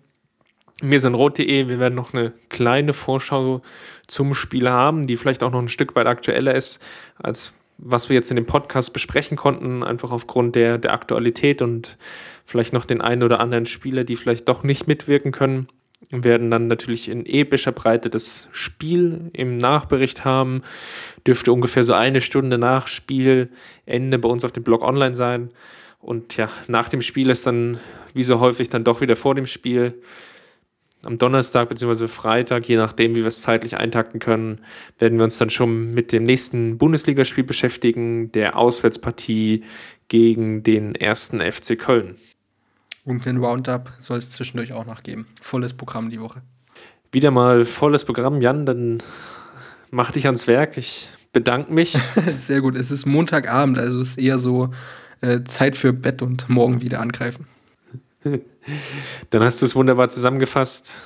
Wir 0.81 1.01
sind 1.01 1.15
rot.de. 1.15 1.69
Wir 1.69 1.81
werden 1.81 1.95
noch 1.95 2.13
eine 2.13 2.33
kleine 2.51 2.93
Vorschau 2.93 3.63
zum 4.07 4.35
Spiel 4.35 4.69
haben, 4.69 5.07
die 5.07 5.17
vielleicht 5.17 5.43
auch 5.43 5.51
noch 5.51 5.61
ein 5.61 5.69
Stück 5.69 5.97
weit 5.97 6.07
aktueller 6.07 6.55
ist, 6.55 6.81
als 7.17 7.53
was 7.79 8.09
wir 8.09 8.17
jetzt 8.17 8.31
in 8.31 8.37
dem 8.37 8.47
Podcast 8.47 8.93
besprechen 8.93 9.37
konnten, 9.37 9.83
einfach 9.83 10.11
aufgrund 10.11 10.57
der, 10.57 10.79
der 10.79 10.93
Aktualität 10.93 11.63
und 11.63 11.97
vielleicht 12.45 12.73
noch 12.73 12.85
den 12.85 13.01
einen 13.01 13.23
oder 13.23 13.41
anderen 13.41 13.67
Spieler, 13.67 14.05
die 14.05 14.17
vielleicht 14.17 14.49
doch 14.49 14.63
nicht 14.63 14.89
mitwirken 14.89 15.33
können 15.33 15.69
werden 16.11 16.51
dann 16.51 16.69
natürlich 16.69 17.09
in 17.09 17.27
epischer 17.27 17.73
Breite 17.73 18.09
das 18.09 18.49
Spiel 18.53 19.31
im 19.33 19.57
Nachbericht 19.57 20.25
haben. 20.25 20.63
Dürfte 21.27 21.53
ungefähr 21.53 21.85
so 21.85 21.93
eine 21.93 22.21
Stunde 22.21 22.59
nach 22.59 22.89
Spielende 22.89 24.19
bei 24.19 24.29
uns 24.29 24.45
auf 24.45 24.53
dem 24.53 24.63
Blog 24.63 24.83
online 24.83 25.15
sein. 25.15 25.51
Und 26.01 26.37
ja, 26.37 26.49
nach 26.69 26.89
dem 26.89 27.03
Spiel 27.03 27.29
ist 27.31 27.47
dann, 27.47 27.79
wie 28.15 28.23
so 28.23 28.41
häufig, 28.41 28.69
dann 28.71 28.85
doch 28.85 29.01
wieder 29.01 29.17
vor 29.17 29.35
dem 29.35 29.47
Spiel. 29.47 30.01
Am 31.05 31.19
Donnerstag 31.19 31.69
bzw. 31.69 32.09
Freitag, 32.09 32.69
je 32.69 32.77
nachdem, 32.77 33.15
wie 33.15 33.21
wir 33.21 33.27
es 33.27 33.43
zeitlich 33.43 33.77
eintakten 33.77 34.19
können, 34.21 34.61
werden 34.99 35.19
wir 35.19 35.25
uns 35.25 35.39
dann 35.39 35.51
schon 35.51 35.95
mit 35.95 36.13
dem 36.13 36.25
nächsten 36.25 36.79
Bundesligaspiel 36.79 37.45
beschäftigen, 37.45 38.33
der 38.33 38.57
Auswärtspartie 38.57 39.65
gegen 40.09 40.63
den 40.63 40.95
ersten 40.95 41.41
FC 41.41 41.79
Köln. 41.79 42.17
Und 43.09 43.27
einen 43.27 43.43
Roundup 43.43 43.91
soll 44.01 44.19
es 44.19 44.31
zwischendurch 44.31 44.75
auch 44.75 44.85
noch 44.85 45.03
geben. 45.03 45.29
Volles 45.41 45.73
Programm 45.73 46.11
die 46.11 46.21
Woche. 46.21 46.43
Wieder 47.11 47.31
mal 47.31 47.65
volles 47.65 48.05
Programm, 48.05 48.43
Jan, 48.43 48.67
dann 48.67 48.99
mach 49.91 50.11
dich 50.11 50.27
ans 50.27 50.47
Werk. 50.47 50.77
Ich 50.77 51.09
bedanke 51.33 51.73
mich. 51.73 51.97
Sehr 52.37 52.61
gut. 52.61 52.77
Es 52.77 52.91
ist 52.91 53.07
Montagabend, 53.07 53.79
also 53.79 53.99
ist 53.99 54.19
eher 54.19 54.39
so 54.39 54.73
äh, 55.23 55.43
Zeit 55.45 55.75
für 55.75 55.95
Bett 55.95 56.21
und 56.21 56.51
morgen 56.51 56.83
wieder 56.83 57.01
angreifen. 57.01 57.47
Dann 59.31 59.43
hast 59.43 59.63
du 59.63 59.67
es 59.67 59.75
wunderbar 59.75 60.11
zusammengefasst. 60.11 61.01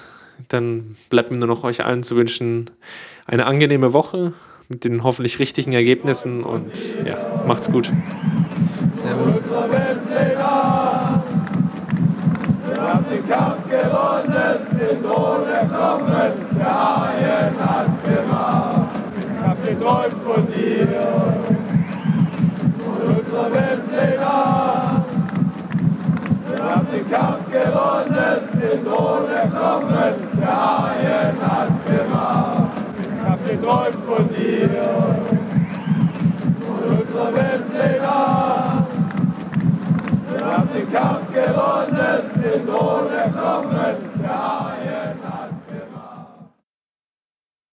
Dann 0.49 0.97
bleibt 1.09 1.31
mir 1.31 1.39
nur 1.39 1.47
noch 1.47 1.63
euch 1.63 1.85
allen 1.85 2.03
zu 2.03 2.17
wünschen 2.17 2.69
eine 3.27 3.47
angenehme 3.47 3.93
Woche 3.93 4.33
mit 4.69 4.83
den 4.83 5.05
hoffentlich 5.05 5.39
richtigen 5.39 5.73
Ergebnissen 5.73 6.43
und 6.43 6.73
ja, 7.07 7.45
macht's 7.47 7.71
gut. 7.71 7.93
Servus. 8.93 9.41
Kampf 13.33 13.65
gewonnen, 13.71 14.59
den 14.79 15.03
Drohne 15.03 15.61
kommen, 15.73 16.33
der 16.55 16.75
Haien 16.85 17.55
hat's 17.59 18.03
gemacht. 18.03 18.91
Ich 19.17 19.49
hab 19.49 19.65
geträumt 19.65 20.23
von 20.23 20.47
dir, 20.49 20.89
von 22.85 23.17
unserer 23.17 23.55
Weltpläne. 23.55 24.33
Wir 26.47 26.63
haben 26.63 26.87
den 26.93 27.11
Kampf 27.11 27.51
gewonnen, 27.51 28.41
den 28.53 28.85
Drohne 28.85 29.41
kommen, 29.51 30.15
der 30.39 30.57
Haien 30.63 31.37
hat's 31.41 31.85
gemacht. 31.85 32.73
Ich 33.01 33.31
hab 33.31 33.49
geträumt 33.49 34.05
von 34.05 34.29
dir, 34.29 34.71
von 36.61 36.81
unserer 36.99 37.35
Weltpläne. 37.35 38.62
Wir 40.53 40.59
haben 40.59 40.69
den 40.75 40.93
Kampf 40.93 41.33
gewonnen, 41.33 42.31
mit 42.35 42.69
ohne 42.69 43.33
Knochen 43.33 43.97
der 44.23 45.02